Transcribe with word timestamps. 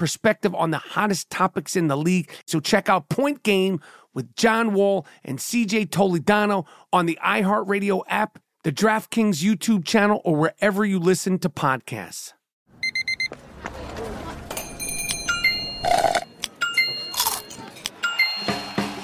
perspective 0.00 0.54
on 0.54 0.70
the 0.70 0.78
hottest 0.78 1.28
topics 1.28 1.76
in 1.76 1.88
the 1.88 1.96
league. 1.96 2.32
So 2.46 2.58
check 2.58 2.88
out 2.88 3.10
Point 3.10 3.42
Game 3.42 3.80
with 4.14 4.34
John 4.34 4.72
Wall 4.72 5.06
and 5.22 5.38
CJ 5.38 5.90
Toledano 5.90 6.66
on 6.90 7.04
the 7.04 7.18
iHeartRadio 7.22 8.02
app, 8.08 8.38
the 8.64 8.72
DraftKings 8.72 9.44
YouTube 9.44 9.84
channel, 9.84 10.22
or 10.24 10.36
wherever 10.36 10.86
you 10.86 10.98
listen 10.98 11.38
to 11.40 11.50
podcasts. 11.50 12.32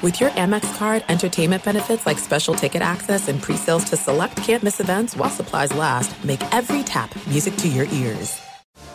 With 0.02 0.18
your 0.20 0.30
Amex 0.30 0.78
card, 0.78 1.04
entertainment 1.10 1.62
benefits 1.62 2.06
like 2.06 2.18
special 2.18 2.54
ticket 2.54 2.80
access 2.80 3.28
and 3.28 3.42
pre-sales 3.42 3.84
to 3.90 3.98
select 3.98 4.36
campus 4.38 4.80
events 4.80 5.14
while 5.14 5.28
supplies 5.28 5.74
last, 5.74 6.24
make 6.24 6.40
every 6.54 6.82
tap 6.82 7.14
music 7.26 7.54
to 7.56 7.68
your 7.68 7.86
ears. 7.92 8.40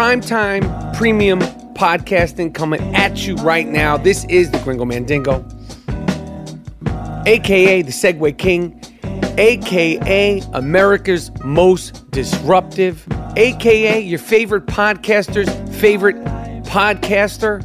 Primetime 0.00 0.96
premium 0.96 1.40
podcasting 1.74 2.54
coming 2.54 2.80
at 2.96 3.26
you 3.26 3.36
right 3.36 3.68
now. 3.68 3.96
This 3.96 4.24
is 4.24 4.50
the 4.50 4.58
Gringo 4.58 4.84
Mandingo, 4.84 5.44
aka 7.26 7.82
the 7.82 7.92
Segway 7.92 8.36
King, 8.36 8.80
aka 9.38 10.42
America's 10.52 11.30
most 11.44 12.10
disruptive, 12.10 13.06
aka 13.40 13.98
your 13.98 14.18
favorite 14.18 14.66
podcaster's 14.66 15.48
favorite 15.80 16.16
podcaster. 16.64 17.64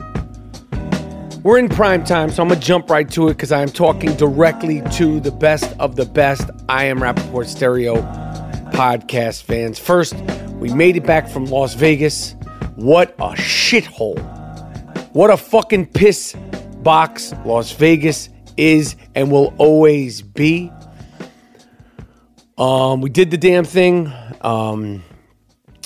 We're 1.44 1.58
in 1.60 1.68
prime 1.68 2.06
time, 2.06 2.32
so 2.32 2.42
I'm 2.42 2.48
gonna 2.48 2.62
jump 2.62 2.90
right 2.90 3.10
to 3.12 3.28
it 3.28 3.34
because 3.34 3.52
I 3.52 3.62
am 3.62 3.68
talking 3.68 4.16
directly 4.16 4.82
to 4.94 5.20
the 5.20 5.32
best 5.32 5.76
of 5.78 5.98
the 5.98 6.06
best 6.06 6.50
I 6.70 6.86
am 6.86 7.00
Rapaport 7.00 7.48
Stereo 7.48 7.96
podcast 8.72 9.44
fans. 9.44 9.78
First, 9.78 10.16
we 10.60 10.74
made 10.74 10.96
it 10.96 11.06
back 11.06 11.28
from 11.28 11.44
Las 11.46 11.74
Vegas. 11.74 12.38
What 12.76 13.14
a 13.20 13.34
shithole. 13.34 14.18
What 15.14 15.30
a 15.30 15.36
fucking 15.36 15.88
piss 15.88 16.38
box 16.84 17.34
Las 17.46 17.74
Vegas 17.74 18.30
is 18.56 18.96
and 19.14 19.30
will 19.30 19.54
always 19.58 20.22
be. 20.22 20.72
Um, 22.58 23.02
we 23.02 23.10
did 23.10 23.30
the 23.30 23.38
damn 23.38 23.66
thing. 23.66 24.14
Um, 24.40 25.04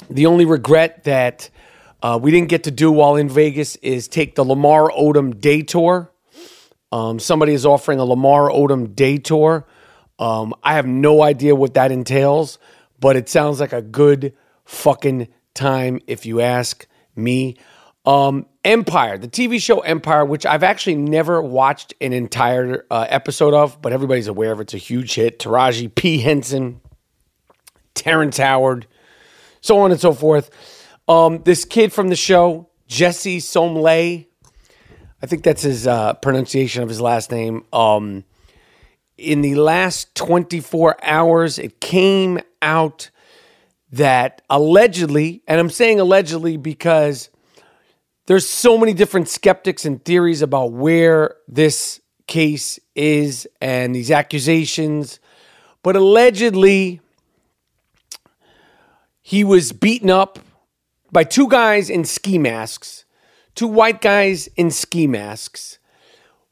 the 0.10 0.26
only 0.26 0.46
regret 0.46 1.04
that 1.04 1.50
uh, 2.02 2.20
we 2.22 2.32
didn't 2.32 2.50
get 2.50 2.64
to 2.64 2.72
do 2.72 2.92
while 2.92 3.16
in 3.16 3.30
Vegas 3.30 3.76
is 3.78 4.08
take 4.08 4.36
the 4.36 4.44
Lamar 4.44 4.90
Odom 4.90 5.40
day 5.40 5.62
tour. 5.62 6.12
Um, 6.92 7.20
somebody 7.20 7.54
is 7.54 7.66
offering 7.66 8.00
a 8.00 8.06
Lamar 8.06 8.50
Odom 8.50 8.96
day 8.96 9.18
tour. 9.18 9.66
Um, 10.18 10.54
I 10.64 10.74
have 10.74 10.86
no 10.86 11.22
idea 11.22 11.56
what 11.56 11.76
that 11.76 11.92
entails, 11.92 12.58
but 13.00 13.16
it 13.16 13.30
sounds 13.30 13.60
like 13.60 13.74
a 13.74 13.82
good 13.82 14.34
fucking 14.66 15.28
time 15.54 16.00
if 16.08 16.26
you 16.26 16.42
ask 16.42 16.88
me. 17.16 17.58
Um, 18.06 18.46
Empire, 18.66 19.18
the 19.18 19.28
TV 19.28 19.62
show 19.62 19.80
Empire, 19.82 20.26
which 20.26 20.46
I've 20.46 20.64
actually 20.64 20.96
never 20.96 21.42
watched 21.42 21.94
an 22.02 22.12
entire 22.12 22.86
uh, 22.90 23.06
episode 23.10 23.54
of, 23.54 23.82
but 23.82 23.94
everybody's 23.94 24.28
aware 24.28 24.52
of. 24.52 24.60
It's 24.62 24.74
a 24.74 24.78
huge 24.78 25.16
hit. 25.16 25.40
Taraji 25.40 25.94
P. 25.94 26.20
Henson, 26.20 26.82
Terrence 27.94 28.38
Howard, 28.38 28.88
so 29.62 29.80
on 29.80 29.92
and 29.92 30.00
so 30.00 30.14
forth. 30.14 30.50
Um, 31.08 31.42
this 31.44 31.66
kid 31.66 31.92
from 31.92 32.10
the 32.10 32.16
show, 32.16 32.70
Jussie 32.88 33.42
Smollett, 33.42 34.30
I 35.22 35.26
think 35.26 35.44
that's 35.44 35.64
his 35.64 35.86
uh, 35.86 36.14
pronunciation 36.16 36.84
of 36.84 36.90
his 36.90 37.02
last 37.02 37.32
name. 37.32 37.66
Um, 37.74 38.24
in 39.18 39.42
the 39.42 39.56
last 39.56 40.16
24 40.16 41.04
hours, 41.04 41.60
it 41.60 41.82
came 41.82 42.40
out 42.62 43.10
that 43.92 44.42
allegedly, 44.50 45.44
and 45.48 45.60
I'm 45.60 45.70
saying 45.70 46.00
allegedly 46.00 46.58
because 46.58 47.30
there's 48.28 48.48
so 48.48 48.78
many 48.78 48.94
different 48.94 49.28
skeptics 49.28 49.86
and 49.86 50.04
theories 50.06 50.42
about 50.42 50.72
where 50.72 51.36
this 51.48 52.00
case 52.28 52.80
is 52.96 53.48
and 53.60 53.94
these 53.94 54.12
accusations, 54.12 55.20
but 55.84 55.96
allegedly, 55.96 57.02
he 59.30 59.44
was 59.44 59.72
beaten 59.72 60.10
up 60.10 60.40
by 61.12 61.24
two 61.24 61.48
guys 61.48 61.88
in 61.88 62.04
ski 62.04 62.40
masks, 62.40 63.06
two 63.54 63.68
white 63.68 64.02
guys 64.02 64.48
in 64.56 64.72
ski 64.72 65.06
masks, 65.06 65.78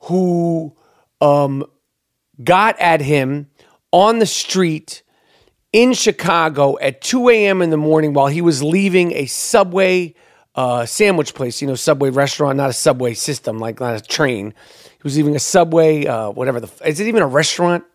who 0.01 0.77
um, 1.19 1.66
got 2.43 2.79
at 2.79 3.01
him 3.01 3.49
on 3.91 4.19
the 4.19 4.27
street 4.27 5.01
in 5.73 5.93
Chicago 5.93 6.77
at 6.77 7.01
2 7.01 7.29
a.m. 7.29 7.63
in 7.63 7.71
the 7.71 7.77
morning 7.77 8.13
while 8.13 8.27
he 8.27 8.43
was 8.43 8.61
leaving 8.61 9.11
a 9.13 9.25
Subway 9.25 10.13
uh, 10.53 10.85
sandwich 10.85 11.33
place, 11.33 11.63
you 11.63 11.67
know, 11.67 11.73
Subway 11.73 12.11
restaurant, 12.11 12.57
not 12.57 12.69
a 12.69 12.73
Subway 12.73 13.16
system, 13.16 13.57
like 13.57 13.79
not 13.79 13.95
a 13.95 14.03
train. 14.03 14.53
He 14.91 15.01
was 15.01 15.17
leaving 15.17 15.35
a 15.35 15.39
Subway, 15.39 16.05
uh, 16.05 16.29
whatever 16.29 16.59
the, 16.59 16.72
is 16.87 16.99
it 16.99 17.07
even 17.07 17.23
a 17.23 17.28
restaurant? 17.28 17.85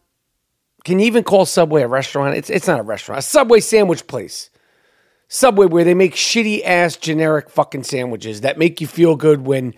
Can 0.84 0.98
you 0.98 1.06
even 1.06 1.22
call 1.22 1.46
Subway 1.46 1.82
a 1.82 1.86
restaurant? 1.86 2.36
It's, 2.36 2.50
it's 2.50 2.66
not 2.66 2.80
a 2.80 2.82
restaurant, 2.82 3.20
a 3.20 3.22
Subway 3.22 3.60
sandwich 3.60 4.08
place. 4.08 4.48
Subway 5.32 5.64
where 5.64 5.82
they 5.82 5.94
make 5.94 6.14
shitty 6.14 6.62
ass 6.62 6.94
generic 6.94 7.48
fucking 7.48 7.84
sandwiches 7.84 8.42
that 8.42 8.58
make 8.58 8.82
you 8.82 8.86
feel 8.86 9.16
good 9.16 9.46
when 9.46 9.74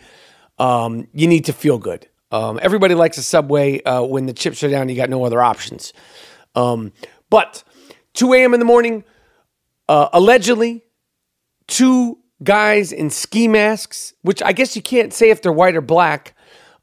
um, 0.58 1.06
you 1.12 1.28
need 1.28 1.44
to 1.44 1.52
feel 1.52 1.78
good. 1.78 2.08
Um, 2.32 2.58
everybody 2.60 2.96
likes 2.96 3.18
a 3.18 3.22
Subway 3.22 3.80
uh, 3.84 4.02
when 4.02 4.26
the 4.26 4.32
chips 4.32 4.64
are 4.64 4.68
down. 4.68 4.88
You 4.88 4.96
got 4.96 5.10
no 5.10 5.24
other 5.24 5.40
options. 5.40 5.92
Um, 6.56 6.92
but 7.30 7.62
2 8.14 8.32
a.m. 8.32 8.52
in 8.52 8.58
the 8.58 8.66
morning, 8.66 9.04
uh, 9.88 10.08
allegedly, 10.12 10.82
two 11.68 12.18
guys 12.42 12.90
in 12.90 13.08
ski 13.08 13.46
masks, 13.46 14.12
which 14.22 14.42
I 14.42 14.52
guess 14.52 14.74
you 14.74 14.82
can't 14.82 15.12
say 15.12 15.30
if 15.30 15.40
they're 15.40 15.52
white 15.52 15.76
or 15.76 15.80
black, 15.80 16.36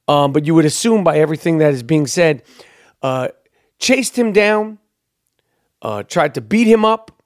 um, 0.08 0.32
but 0.32 0.46
you 0.46 0.56
would 0.56 0.64
assume 0.64 1.04
by 1.04 1.18
everything 1.18 1.58
that 1.58 1.74
is 1.74 1.84
being 1.84 2.08
said, 2.08 2.42
uh, 3.02 3.28
chased 3.80 4.18
him 4.18 4.32
down, 4.32 4.80
uh, 5.82 6.04
tried 6.04 6.36
to 6.36 6.42
beat 6.42 6.68
him 6.68 6.86
up, 6.86 7.21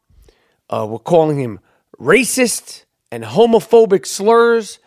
uh, 0.69 0.85
were 0.89 0.99
calling 0.99 1.39
him 1.39 1.59
racist 1.99 2.85
and 3.11 3.23
homophobic 3.23 4.05
slurs. 4.05 4.79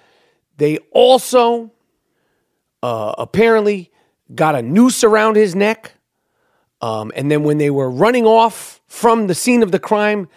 They 0.56 0.78
also 0.92 1.72
uh, 2.82 3.14
apparently 3.18 3.90
got 4.34 4.54
a 4.54 4.62
noose 4.62 5.04
around 5.04 5.36
his 5.36 5.54
neck. 5.54 5.94
Um, 6.80 7.12
and 7.16 7.30
then 7.30 7.42
when 7.42 7.58
they 7.58 7.70
were 7.70 7.90
running 7.90 8.24
off 8.26 8.80
from 8.86 9.26
the 9.26 9.34
scene 9.34 9.62
of 9.62 9.72
the 9.72 9.78
crime, 9.78 10.28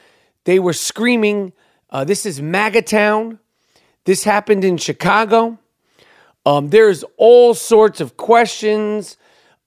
they 0.45 0.59
were 0.59 0.73
screaming, 0.73 1.53
uh, 1.89 2.03
This 2.03 2.25
is 2.25 2.41
MAGA 2.41 2.83
Town. 2.83 3.39
This 4.05 4.23
happened 4.23 4.63
in 4.63 4.77
Chicago. 4.77 5.59
Um, 6.45 6.69
there's 6.69 7.03
all 7.17 7.53
sorts 7.53 8.01
of 8.01 8.17
questions. 8.17 9.17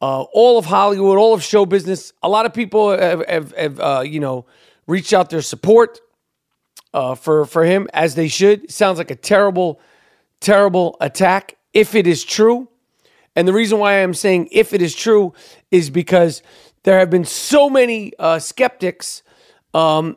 Uh, 0.00 0.22
all 0.32 0.58
of 0.58 0.64
Hollywood, 0.64 1.18
all 1.18 1.32
of 1.32 1.42
show 1.42 1.64
business. 1.64 2.12
A 2.22 2.28
lot 2.28 2.46
of 2.46 2.52
people 2.52 2.90
have, 2.90 3.24
have, 3.28 3.52
have 3.56 3.80
uh, 3.80 4.02
you 4.04 4.18
know, 4.18 4.44
reached 4.86 5.12
out 5.12 5.30
their 5.30 5.42
support 5.42 6.00
uh, 6.92 7.14
for 7.14 7.44
for 7.44 7.64
him 7.64 7.88
as 7.92 8.14
they 8.14 8.28
should. 8.28 8.70
Sounds 8.70 8.98
like 8.98 9.10
a 9.10 9.16
terrible, 9.16 9.80
terrible 10.40 10.96
attack 11.00 11.56
if 11.72 11.94
it 11.94 12.06
is 12.06 12.24
true. 12.24 12.68
And 13.36 13.48
the 13.48 13.52
reason 13.52 13.78
why 13.78 14.02
I'm 14.02 14.14
saying 14.14 14.48
if 14.52 14.72
it 14.72 14.80
is 14.80 14.94
true 14.94 15.32
is 15.70 15.90
because 15.90 16.42
there 16.84 16.98
have 16.98 17.10
been 17.10 17.24
so 17.24 17.68
many 17.68 18.12
uh, 18.18 18.38
skeptics 18.38 19.22
um, 19.72 20.16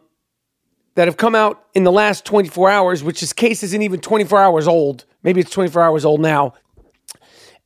that 0.95 1.07
have 1.07 1.17
come 1.17 1.33
out 1.33 1.63
in 1.73 1.83
the 1.83 1.91
last 1.91 2.25
24 2.25 2.69
hours, 2.69 3.03
which 3.03 3.21
this 3.21 3.33
case 3.33 3.63
isn't 3.63 3.81
even 3.81 3.99
24 3.99 4.39
hours 4.39 4.67
old. 4.67 5.05
Maybe 5.23 5.41
it's 5.41 5.49
24 5.49 5.81
hours 5.81 6.05
old 6.05 6.21
now. 6.21 6.53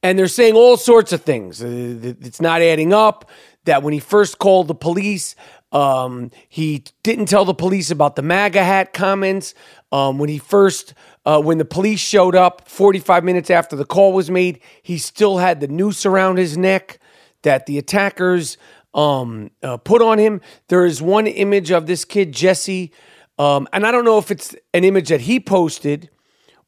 And 0.04 0.18
they're 0.18 0.28
saying 0.28 0.56
all 0.56 0.78
sorts 0.78 1.12
of 1.12 1.22
things. 1.22 1.62
Uh, 1.62 2.16
It's 2.22 2.42
not 2.42 2.62
adding 2.62 2.94
up. 2.94 3.30
That 3.66 3.84
when 3.84 3.94
he 3.94 4.00
first 4.00 4.40
called 4.40 4.68
the 4.68 4.74
police, 4.74 5.36
um, 5.72 6.32
he 6.50 6.84
didn't 7.04 7.28
tell 7.28 7.46
the 7.46 7.54
police 7.54 7.92
about 7.92 8.16
the 8.16 8.22
MAGA 8.22 8.64
hat 8.64 8.94
comments. 8.94 9.54
Um, 9.92 10.18
when 10.18 10.30
he 10.30 10.38
first, 10.38 10.94
uh, 11.26 11.42
when 11.42 11.58
the 11.58 11.66
police 11.66 12.00
showed 12.00 12.36
up 12.36 12.68
45 12.68 13.24
minutes 13.24 13.50
after 13.50 13.76
the 13.76 13.86
call 13.86 14.14
was 14.14 14.30
made, 14.30 14.60
he 14.82 14.98
still 14.98 15.38
had 15.38 15.60
the 15.60 15.68
noose 15.68 16.06
around 16.06 16.38
his 16.38 16.58
neck 16.58 17.00
that 17.42 17.66
the 17.66 17.78
attackers 17.78 18.58
um, 18.94 19.52
uh, 19.64 19.78
put 19.78 20.02
on 20.02 20.18
him. 20.18 20.42
There 20.68 20.86
is 20.86 21.02
one 21.02 21.28
image 21.28 21.72
of 21.72 21.88
this 21.88 22.06
kid, 22.06 22.32
Jesse, 22.32 22.92
um, 23.40 23.68
and 23.74 23.86
I 23.86 23.92
don't 23.92 24.06
know 24.06 24.18
if 24.18 24.30
it's 24.32 24.56
an 24.74 24.84
image 24.84 25.10
that 25.10 25.22
he 25.22 25.40
posted 25.40 26.10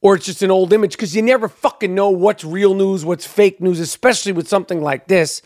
or 0.02 0.16
it's 0.16 0.26
just 0.26 0.42
an 0.42 0.52
old 0.52 0.74
image 0.74 0.92
because 0.92 1.16
you 1.16 1.22
never 1.22 1.48
fucking 1.48 1.96
know 1.96 2.10
what's 2.10 2.44
real 2.44 2.74
news, 2.74 3.06
what's 3.06 3.26
fake 3.26 3.62
news, 3.62 3.80
especially 3.80 4.34
with 4.34 4.48
something 4.48 4.82
like 4.82 5.08
this, 5.08 5.42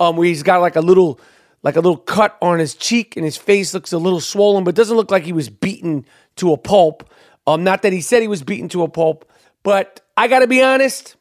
um, 0.00 0.16
where 0.16 0.26
he's 0.26 0.42
got 0.42 0.60
like 0.62 0.76
a 0.76 0.80
little, 0.80 1.20
like 1.62 1.76
a 1.76 1.80
little 1.80 1.96
cut 1.96 2.36
on 2.40 2.58
his 2.58 2.74
cheek 2.74 3.16
and 3.16 3.24
his 3.24 3.36
face 3.36 3.74
looks 3.74 3.92
a 3.92 3.98
little 3.98 4.20
swollen, 4.20 4.64
but 4.64 4.74
doesn't 4.74 4.96
look 4.96 5.10
like 5.10 5.24
he 5.24 5.32
was 5.32 5.48
beaten 5.48 6.06
to 6.36 6.52
a 6.52 6.56
pulp. 6.56 7.08
Um, 7.46 7.64
not 7.64 7.82
that 7.82 7.92
he 7.92 8.00
said 8.00 8.22
he 8.22 8.28
was 8.28 8.42
beaten 8.42 8.68
to 8.70 8.82
a 8.82 8.88
pulp, 8.88 9.30
but 9.62 10.00
I 10.16 10.28
got 10.28 10.40
to 10.40 10.46
be 10.46 10.62
honest. 10.62 11.16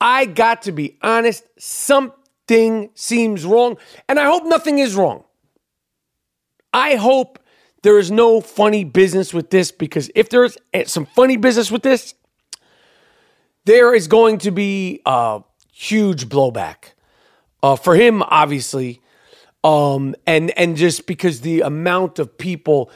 I 0.00 0.26
got 0.26 0.62
to 0.62 0.72
be 0.72 0.98
honest. 1.02 1.44
Something 1.58 2.90
seems 2.94 3.44
wrong, 3.44 3.76
and 4.08 4.18
I 4.18 4.24
hope 4.24 4.44
nothing 4.44 4.78
is 4.78 4.94
wrong. 4.94 5.24
I 6.72 6.96
hope 6.96 7.38
there 7.82 7.98
is 7.98 8.10
no 8.10 8.40
funny 8.40 8.84
business 8.84 9.32
with 9.34 9.50
this 9.50 9.70
because 9.70 10.10
if 10.14 10.30
there's 10.30 10.56
some 10.86 11.06
funny 11.06 11.36
business 11.36 11.70
with 11.70 11.82
this, 11.82 12.14
there 13.66 13.94
is 13.94 14.08
going 14.08 14.38
to 14.38 14.50
be 14.50 15.00
a 15.06 15.42
huge 15.72 16.28
blowback 16.28 16.94
uh, 17.64 17.76
for 17.76 17.94
him, 17.94 18.22
obviously, 18.24 19.00
um, 19.64 20.14
and 20.26 20.50
and 20.50 20.76
just 20.76 21.06
because 21.06 21.40
the 21.40 21.62
amount 21.62 22.18
of 22.18 22.36
people 22.36 22.90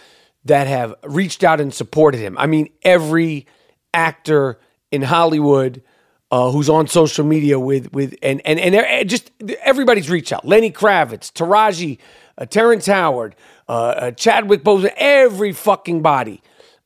that 0.44 0.66
have 0.66 0.94
reached 1.04 1.42
out 1.42 1.58
and 1.58 1.72
supported 1.72 2.18
him. 2.18 2.36
I 2.36 2.46
mean, 2.46 2.68
every 2.82 3.46
actor 3.94 4.60
in 4.92 5.00
Hollywood 5.00 5.82
uh, 6.30 6.50
who's 6.50 6.68
on 6.68 6.86
social 6.86 7.24
media 7.24 7.58
with 7.58 7.90
with 7.94 8.14
and 8.22 8.42
and 8.44 8.60
and 8.60 9.08
just 9.08 9.30
everybody's 9.62 10.10
reached 10.10 10.34
out. 10.34 10.46
Lenny 10.46 10.70
Kravitz, 10.70 11.32
Taraji, 11.32 11.96
uh, 12.36 12.44
Terrence 12.44 12.84
Howard, 12.84 13.36
uh, 13.70 13.72
uh, 13.72 14.10
Chadwick 14.10 14.64
Boseman, 14.64 14.92
every 14.98 15.52
fucking 15.52 16.02
body, 16.02 16.42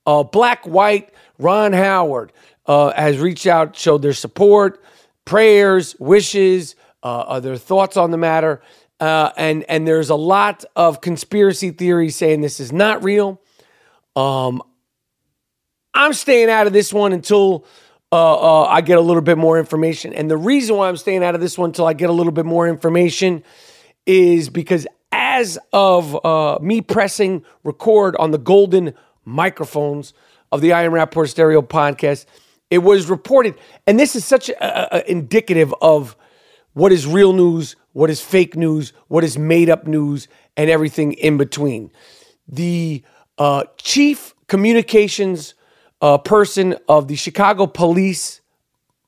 uh, 0.06 0.22
Black, 0.22 0.64
White, 0.68 1.12
Ron 1.36 1.72
Howard 1.72 2.32
uh, 2.66 2.92
has 2.92 3.18
reached 3.18 3.48
out, 3.48 3.74
showed 3.74 4.02
their 4.02 4.12
support, 4.12 4.80
prayers, 5.24 5.96
wishes, 5.98 6.76
uh, 7.02 7.56
thoughts 7.56 7.96
on 7.96 8.10
the 8.10 8.18
matter. 8.18 8.62
Uh, 9.00 9.32
and 9.36 9.64
and 9.68 9.86
there's 9.86 10.10
a 10.10 10.14
lot 10.14 10.64
of 10.76 11.00
conspiracy 11.00 11.70
theories 11.70 12.14
saying 12.14 12.40
this 12.40 12.60
is 12.60 12.72
not 12.72 13.02
real. 13.02 13.40
Um, 14.14 14.62
I'm 15.94 16.12
staying 16.12 16.50
out 16.50 16.66
of 16.66 16.72
this 16.72 16.92
one 16.92 17.12
until 17.12 17.66
uh, 18.12 18.34
uh, 18.34 18.64
I 18.64 18.80
get 18.80 18.98
a 18.98 19.00
little 19.00 19.22
bit 19.22 19.38
more 19.38 19.58
information. 19.58 20.12
And 20.12 20.30
the 20.30 20.36
reason 20.36 20.76
why 20.76 20.88
I'm 20.88 20.96
staying 20.96 21.24
out 21.24 21.34
of 21.34 21.40
this 21.40 21.58
one 21.58 21.70
until 21.70 21.86
I 21.86 21.94
get 21.94 22.10
a 22.10 22.12
little 22.12 22.32
bit 22.32 22.44
more 22.44 22.68
information 22.68 23.42
is 24.06 24.48
because 24.48 24.86
as 25.10 25.58
of 25.72 26.24
uh, 26.24 26.58
me 26.60 26.80
pressing 26.80 27.44
record 27.64 28.14
on 28.16 28.30
the 28.30 28.38
golden 28.38 28.94
microphones 29.24 30.12
of 30.50 30.60
the 30.60 30.72
I 30.72 30.82
Am 30.82 30.92
Rapaport 30.92 31.28
Stereo 31.28 31.62
podcast, 31.62 32.26
it 32.70 32.78
was 32.78 33.08
reported, 33.10 33.54
and 33.86 33.98
this 34.00 34.16
is 34.16 34.24
such 34.24 34.48
a, 34.48 34.96
a, 34.96 35.10
indicative 35.10 35.74
of 35.82 36.16
what 36.72 36.92
is 36.92 37.06
real 37.06 37.32
news, 37.32 37.76
what 37.92 38.10
is 38.10 38.20
fake 38.20 38.56
news, 38.56 38.92
what 39.08 39.24
is 39.24 39.38
made 39.38 39.68
up 39.68 39.86
news, 39.86 40.28
and 40.56 40.70
everything 40.70 41.12
in 41.14 41.36
between. 41.36 41.90
The 42.48 43.02
uh, 43.38 43.64
chief 43.76 44.34
communications 44.48 45.54
uh, 46.00 46.18
person 46.18 46.76
of 46.88 47.08
the 47.08 47.16
Chicago 47.16 47.66
police 47.66 48.40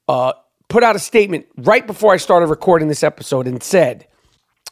uh, 0.09 0.33
put 0.69 0.83
out 0.83 0.97
a 0.97 0.99
statement 0.99 1.47
right 1.57 1.87
before 1.87 2.13
I 2.13 2.17
started 2.17 2.47
recording 2.47 2.89
this 2.89 3.03
episode 3.03 3.47
and 3.47 3.63
said, 3.63 4.07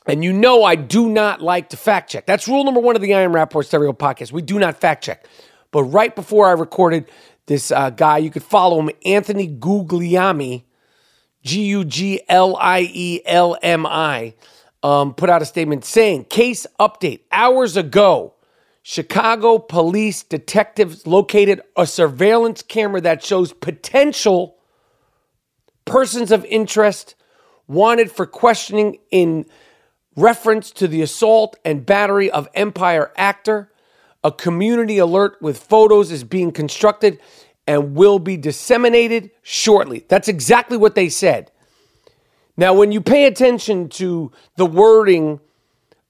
and 0.06 0.24
you 0.24 0.32
know 0.32 0.64
I 0.64 0.74
do 0.74 1.08
not 1.08 1.40
like 1.40 1.70
to 1.70 1.76
fact 1.76 2.10
check. 2.10 2.26
That's 2.26 2.48
rule 2.48 2.64
number 2.64 2.80
one 2.80 2.96
of 2.96 3.02
the 3.02 3.14
I 3.14 3.20
Am 3.20 3.32
Rapaport 3.32 3.66
Stereo 3.66 3.92
podcast. 3.92 4.32
We 4.32 4.42
do 4.42 4.58
not 4.58 4.76
fact 4.76 5.04
check. 5.04 5.26
But 5.70 5.84
right 5.84 6.14
before 6.14 6.48
I 6.48 6.52
recorded 6.52 7.08
this 7.46 7.70
uh, 7.70 7.90
guy, 7.90 8.18
you 8.18 8.30
could 8.30 8.42
follow 8.42 8.80
him, 8.80 8.90
Anthony 9.04 9.48
Guglielmi, 9.48 10.64
G 11.42 11.64
U 11.66 11.84
G 11.84 12.20
L 12.28 12.56
I 12.56 12.88
E 12.92 13.20
L 13.24 13.56
M 13.62 13.86
I, 13.86 14.34
um, 14.82 15.14
put 15.14 15.30
out 15.30 15.42
a 15.42 15.46
statement 15.46 15.84
saying, 15.84 16.24
case 16.24 16.66
update. 16.78 17.20
Hours 17.30 17.76
ago, 17.76 18.34
Chicago 18.82 19.58
police 19.58 20.22
detectives 20.22 21.06
located 21.06 21.60
a 21.76 21.86
surveillance 21.86 22.62
camera 22.62 23.00
that 23.00 23.24
shows 23.24 23.52
potential 23.52 24.56
persons 25.84 26.32
of 26.32 26.44
interest 26.46 27.14
wanted 27.68 28.10
for 28.10 28.26
questioning 28.26 28.98
in 29.10 29.46
reference 30.16 30.70
to 30.72 30.88
the 30.88 31.02
assault 31.02 31.56
and 31.64 31.86
battery 31.86 32.30
of 32.30 32.48
Empire 32.54 33.12
actor. 33.16 33.70
A 34.24 34.30
community 34.30 34.98
alert 34.98 35.40
with 35.40 35.58
photos 35.58 36.10
is 36.12 36.22
being 36.22 36.52
constructed 36.52 37.18
and 37.66 37.94
will 37.94 38.18
be 38.18 38.36
disseminated 38.36 39.30
shortly. 39.42 40.04
That's 40.08 40.28
exactly 40.28 40.76
what 40.76 40.94
they 40.94 41.08
said. 41.08 41.50
Now, 42.56 42.74
when 42.74 42.92
you 42.92 43.00
pay 43.00 43.26
attention 43.26 43.88
to 43.90 44.30
the 44.56 44.66
wording 44.66 45.40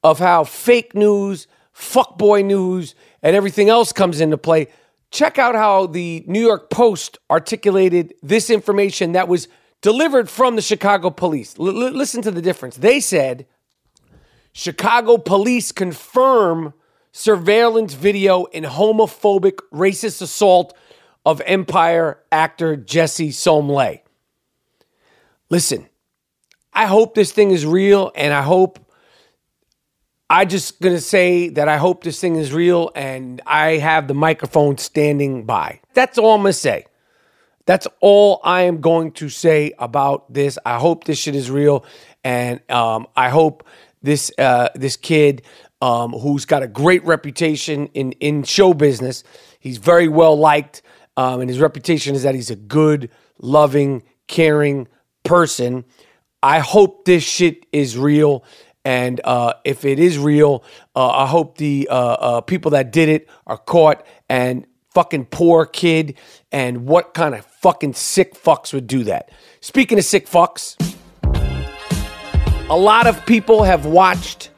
of 0.03 0.19
how 0.19 0.45
fake 0.45 0.95
news, 0.95 1.47
fuckboy 1.75 2.45
news, 2.45 2.95
and 3.23 3.37
everything 3.37 3.69
else 3.69 3.93
comes 3.93 4.21
into 4.21 4.37
play, 4.37 4.69
check 5.11 5.39
out 5.39 5.55
how 5.55 5.87
the 5.87 6.25
New 6.27 6.41
York 6.41 6.71
Post 6.71 7.19
articulated 7.31 8.15
this 8.23 8.51
information 8.51 9.13
that 9.13 9.29
was 9.29 9.47
delivered 9.83 10.29
from 10.29 10.57
the 10.57 10.63
Chicago 10.63 11.11
police. 11.11 11.57
L- 11.59 11.67
listen 11.67 12.23
to 12.23 12.31
the 12.31 12.43
difference. 12.43 12.77
They 12.77 12.99
said 12.99 13.47
Chicago 14.53 15.19
police 15.19 15.71
confirm 15.71 16.75
surveillance 17.13 17.95
video 17.95 18.45
in 18.47 18.65
homophobic 18.65 19.59
racist 19.73 20.23
assault 20.23 20.75
of 21.25 21.41
Empire 21.47 22.19
actor 22.31 22.77
Jussie 22.77 23.33
Smollett. 23.33 24.05
Listen, 25.51 25.89
I 26.73 26.87
hope 26.87 27.15
this 27.15 27.33
thing 27.33 27.51
is 27.51 27.67
real 27.67 28.11
and 28.15 28.33
I 28.33 28.43
hope 28.43 28.79
I 30.31 30.47
just 30.47 30.81
to 30.81 31.01
say 31.01 31.51
that 31.51 31.69
I 31.69 31.77
hope 31.77 32.05
this 32.05 32.19
thing 32.19 32.37
is 32.37 32.53
real 32.53 32.91
and 32.95 33.43
I 33.47 33.77
have 33.77 34.09
the 34.09 34.15
microphone 34.15 34.79
standing 34.79 35.45
by. 35.45 35.81
That's 35.93 36.17
all 36.17 36.35
I'm 36.35 36.41
to 36.45 36.53
say. 36.55 36.87
That's 37.67 37.87
all 38.01 38.41
I 38.43 38.63
am 38.63 38.81
going 38.81 39.13
to 39.13 39.29
say 39.29 39.73
about 39.79 40.33
this. 40.33 40.59
I 40.65 40.79
hope 40.79 41.05
this 41.05 41.19
shit 41.19 41.35
is 41.35 41.51
real 41.51 41.85
and 42.25 42.61
um, 42.71 43.07
I 43.15 43.29
hope 43.29 43.67
this 44.03 44.33
uh, 44.39 44.71
this 44.75 44.97
kid 44.97 45.43
um, 45.81 46.13
who's 46.13 46.45
got 46.45 46.63
a 46.63 46.67
great 46.67 47.05
reputation 47.05 47.89
in 47.89 48.13
in 48.13 48.43
show 48.45 48.73
business. 48.73 49.25
He's 49.61 49.79
very 49.79 50.09
well 50.09 50.37
liked, 50.37 50.83
um, 51.17 51.41
and 51.41 51.49
his 51.49 51.61
reputation 51.61 52.15
is 52.15 52.23
that 52.23 52.35
he's 52.35 52.51
a 52.51 52.57
good, 52.57 53.11
loving, 53.39 54.03
caring 54.29 54.89
person. 55.25 55.85
I 56.43 56.59
hope 56.61 57.05
this 57.05 57.23
shit 57.23 57.67
is 57.73 57.97
real. 57.97 58.45
And 58.85 59.21
uh, 59.23 59.55
if 59.65 59.85
it 59.85 59.99
is 59.99 60.19
real, 60.19 60.65
uh, 60.97 61.09
I 61.09 61.27
hope 61.27 61.59
the 61.59 61.89
uh, 61.89 61.95
uh 61.97 62.41
people 62.41 62.73
that 62.73 62.91
did 62.91 63.09
it 63.09 63.29
are 63.47 63.59
caught 63.59 64.05
and 64.29 64.67
fucking 64.91 65.27
poor 65.27 65.67
kid 65.67 66.19
and 66.51 66.87
what 66.87 67.15
kind 67.15 67.35
of 67.35 67.47
fucking 67.47 67.95
sick 67.95 68.35
fucks 68.35 68.73
would 68.75 68.87
do 68.87 69.05
that. 69.05 69.31
Speaking 69.61 69.99
of 69.99 70.05
sick 70.05 70.27
fucks, 70.27 70.77
a 72.69 72.77
lot 72.77 73.07
of 73.07 73.25
people 73.25 73.63
have 73.63 73.87
watched 73.87 74.51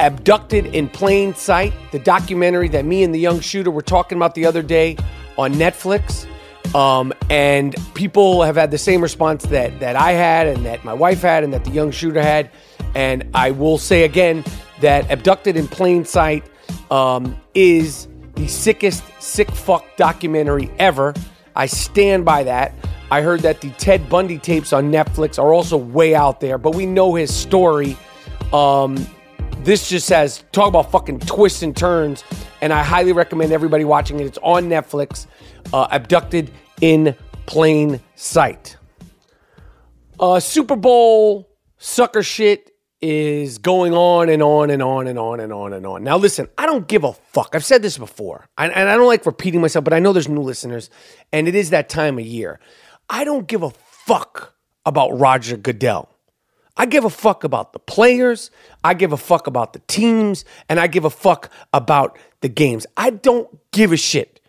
Abducted 0.00 0.66
in 0.66 0.88
Plain 0.88 1.34
Sight, 1.34 1.72
the 1.92 1.98
documentary 1.98 2.68
that 2.68 2.84
me 2.84 3.02
and 3.02 3.14
the 3.14 3.20
young 3.20 3.40
shooter 3.40 3.70
were 3.70 3.82
talking 3.82 4.16
about 4.16 4.34
the 4.34 4.46
other 4.46 4.62
day 4.62 4.96
on 5.38 5.54
Netflix. 5.54 6.26
Um, 6.74 7.12
and 7.28 7.74
people 7.94 8.42
have 8.42 8.56
had 8.56 8.70
the 8.70 8.78
same 8.78 9.02
response 9.02 9.44
that 9.46 9.78
that 9.80 9.96
I 9.96 10.12
had, 10.12 10.46
and 10.46 10.64
that 10.64 10.84
my 10.84 10.94
wife 10.94 11.20
had, 11.20 11.44
and 11.44 11.52
that 11.52 11.64
the 11.64 11.70
young 11.70 11.90
shooter 11.90 12.22
had. 12.22 12.50
And 12.94 13.28
I 13.34 13.50
will 13.50 13.78
say 13.78 14.04
again 14.04 14.44
that 14.80 15.10
Abducted 15.10 15.56
in 15.56 15.68
Plain 15.68 16.04
Sight 16.04 16.44
um, 16.90 17.38
is 17.54 18.08
the 18.34 18.46
sickest 18.46 19.04
sick 19.20 19.50
fuck 19.50 19.84
documentary 19.96 20.70
ever. 20.78 21.14
I 21.54 21.66
stand 21.66 22.24
by 22.24 22.44
that. 22.44 22.74
I 23.10 23.20
heard 23.20 23.40
that 23.40 23.60
the 23.60 23.70
Ted 23.72 24.08
Bundy 24.08 24.38
tapes 24.38 24.72
on 24.72 24.90
Netflix 24.90 25.38
are 25.38 25.52
also 25.52 25.76
way 25.76 26.14
out 26.14 26.40
there, 26.40 26.56
but 26.56 26.74
we 26.74 26.86
know 26.86 27.14
his 27.14 27.34
story. 27.34 27.96
Um, 28.52 29.06
this 29.64 29.88
just 29.88 30.06
says 30.06 30.44
talk 30.52 30.68
about 30.68 30.90
fucking 30.90 31.20
twists 31.20 31.62
and 31.62 31.76
turns, 31.76 32.24
and 32.60 32.72
I 32.72 32.82
highly 32.82 33.12
recommend 33.12 33.52
everybody 33.52 33.84
watching 33.84 34.20
it. 34.20 34.26
It's 34.26 34.38
on 34.42 34.68
Netflix. 34.68 35.26
Uh, 35.72 35.86
Abducted 35.90 36.50
in 36.80 37.16
Plain 37.46 38.00
Sight. 38.14 38.76
Uh, 40.18 40.40
Super 40.40 40.76
Bowl 40.76 41.48
sucker 41.78 42.22
shit 42.22 42.70
is 43.00 43.58
going 43.58 43.92
on 43.92 44.28
and 44.28 44.42
on 44.42 44.70
and 44.70 44.82
on 44.82 45.08
and 45.08 45.18
on 45.18 45.40
and 45.40 45.52
on 45.52 45.72
and 45.72 45.84
on. 45.86 46.04
Now, 46.04 46.16
listen, 46.16 46.48
I 46.56 46.66
don't 46.66 46.86
give 46.86 47.02
a 47.02 47.12
fuck. 47.12 47.50
I've 47.54 47.64
said 47.64 47.82
this 47.82 47.98
before, 47.98 48.46
and, 48.56 48.72
and 48.72 48.88
I 48.88 48.96
don't 48.96 49.08
like 49.08 49.26
repeating 49.26 49.60
myself, 49.60 49.84
but 49.84 49.92
I 49.92 49.98
know 49.98 50.12
there's 50.12 50.28
new 50.28 50.40
listeners, 50.40 50.90
and 51.32 51.48
it 51.48 51.54
is 51.54 51.70
that 51.70 51.88
time 51.88 52.18
of 52.18 52.24
year. 52.24 52.60
I 53.10 53.24
don't 53.24 53.48
give 53.48 53.62
a 53.62 53.70
fuck 53.70 54.54
about 54.86 55.18
Roger 55.18 55.56
Goodell. 55.56 56.11
I 56.76 56.86
give 56.86 57.04
a 57.04 57.10
fuck 57.10 57.44
about 57.44 57.72
the 57.72 57.78
players, 57.78 58.50
I 58.82 58.94
give 58.94 59.12
a 59.12 59.16
fuck 59.16 59.46
about 59.46 59.72
the 59.72 59.80
teams, 59.80 60.44
and 60.68 60.80
I 60.80 60.86
give 60.86 61.04
a 61.04 61.10
fuck 61.10 61.50
about 61.72 62.18
the 62.40 62.48
games. 62.48 62.86
I 62.96 63.10
don't 63.10 63.48
give 63.72 63.92
a 63.92 63.96
shit 63.96 64.40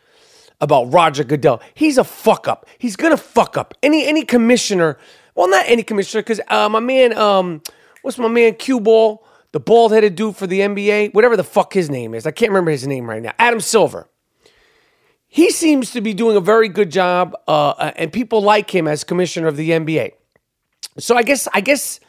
about 0.62 0.94
Roger 0.94 1.24
Goodell. 1.24 1.62
He's 1.74 1.98
a 1.98 2.04
fuck 2.04 2.48
up. 2.48 2.68
He's 2.78 2.96
gonna 2.96 3.18
fuck 3.18 3.58
up. 3.58 3.74
Any 3.84 4.08
any 4.08 4.24
commissioner, 4.24 4.98
well, 5.36 5.50
not 5.50 5.66
any 5.68 5.84
commissioner, 5.84 6.22
because 6.22 6.40
uh, 6.48 6.70
my 6.70 6.80
man, 6.80 7.16
um, 7.18 7.62
what's 8.02 8.18
my 8.18 8.30
man 8.30 8.56
Q 8.56 8.80
Ball, 8.80 9.26
the 9.52 9.60
bald 9.60 9.92
headed 9.92 10.16
dude 10.16 10.36
for 10.38 10.48
the 10.48 10.62
NBA, 10.62 11.14
whatever 11.14 11.36
the 11.36 11.44
fuck 11.44 11.74
his 11.74 11.90
name 11.90 12.14
is. 12.14 12.26
I 12.26 12.32
can't 12.32 12.52
remember 12.52 12.72
his 12.72 12.88
name 12.88 13.10
right 13.10 13.22
now. 13.22 13.34
Adam 13.38 13.60
Silver. 13.60 14.08
He 15.28 15.50
seems 15.50 15.92
to 15.92 16.02
be 16.02 16.14
doing 16.14 16.38
a 16.38 16.40
very 16.40 16.70
good 16.70 16.92
job, 16.92 17.36
uh, 17.48 17.70
uh, 17.70 17.92
and 17.96 18.14
people 18.14 18.42
like 18.42 18.74
him 18.74 18.88
as 18.88 19.04
commissioner 19.04 19.48
of 19.48 19.58
the 19.58 19.72
NBA. 19.72 20.12
So 21.00 21.16
I 21.18 21.24
guess, 21.24 21.48
I 21.54 21.62
guess, 21.62 22.00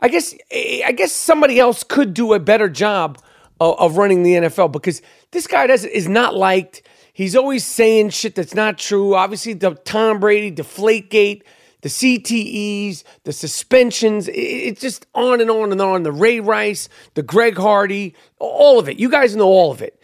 I 0.00 0.08
guess, 0.08 0.34
I 0.52 0.92
guess 0.96 1.12
somebody 1.12 1.58
else 1.58 1.82
could 1.82 2.14
do 2.14 2.32
a 2.32 2.38
better 2.38 2.68
job 2.68 3.18
of, 3.60 3.78
of 3.78 3.96
running 3.96 4.22
the 4.22 4.34
NFL 4.34 4.72
because 4.72 5.02
this 5.32 5.46
guy 5.46 5.66
does 5.66 5.84
is 5.84 6.08
not 6.08 6.34
liked. 6.34 6.82
He's 7.12 7.34
always 7.34 7.66
saying 7.66 8.10
shit 8.10 8.36
that's 8.36 8.54
not 8.54 8.78
true. 8.78 9.14
Obviously, 9.16 9.54
the 9.54 9.74
Tom 9.74 10.20
Brady 10.20 10.52
Deflategate, 10.52 11.42
the 11.80 11.88
CTEs, 11.88 13.02
the 13.24 13.32
suspensions. 13.32 14.28
It, 14.28 14.34
it's 14.34 14.80
just 14.80 15.06
on 15.14 15.40
and 15.40 15.50
on 15.50 15.72
and 15.72 15.80
on. 15.80 16.04
The 16.04 16.12
Ray 16.12 16.38
Rice, 16.38 16.88
the 17.14 17.22
Greg 17.22 17.56
Hardy, 17.56 18.14
all 18.38 18.78
of 18.78 18.88
it. 18.88 18.98
You 19.00 19.10
guys 19.10 19.34
know 19.34 19.46
all 19.48 19.72
of 19.72 19.82
it. 19.82 20.00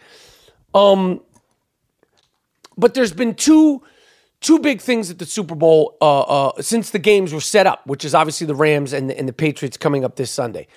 Um, 0.73 1.21
but 2.77 2.93
there's 2.93 3.13
been 3.13 3.33
two 3.33 3.81
two 4.45 4.59
big 4.59 4.79
things 4.79 5.09
at 5.09 5.17
the 5.17 5.25
Super 5.25 5.55
Bowl 5.55 5.97
uh, 6.01 6.21
uh, 6.21 6.61
since 6.61 6.91
the 6.91 6.99
games 6.99 7.33
were 7.33 7.41
set 7.41 7.65
up, 7.65 7.85
which 7.87 8.05
is 8.05 8.13
obviously 8.13 8.45
the 8.45 8.53
Rams 8.53 8.93
and 8.93 9.09
the, 9.09 9.17
and 9.17 9.27
the 9.27 9.33
Patriots 9.33 9.75
coming 9.75 10.05
up 10.05 10.17
this 10.17 10.29
Sunday. 10.29 10.67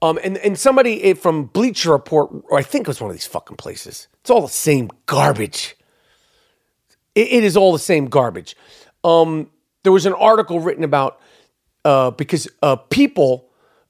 Um, 0.00 0.18
and 0.22 0.38
and 0.38 0.56
somebody 0.56 1.02
eh, 1.02 1.14
from 1.14 1.46
Bleacher 1.46 1.90
Report, 1.90 2.30
or 2.48 2.56
I 2.56 2.62
think 2.62 2.82
it 2.82 2.88
was 2.88 3.00
one 3.00 3.10
of 3.10 3.16
these 3.16 3.26
fucking 3.26 3.56
places. 3.56 4.06
It's 4.20 4.30
all 4.30 4.42
the 4.42 4.48
same 4.48 4.90
garbage. 5.06 5.76
It, 7.16 7.32
it 7.32 7.44
is 7.44 7.56
all 7.56 7.72
the 7.72 7.80
same 7.80 8.06
garbage. 8.06 8.56
Um, 9.02 9.50
there 9.82 9.92
was 9.92 10.06
an 10.06 10.14
article 10.14 10.60
written 10.60 10.84
about 10.84 11.20
uh, 11.84 12.12
because 12.12 12.48
uh, 12.62 12.76
people. 12.76 13.46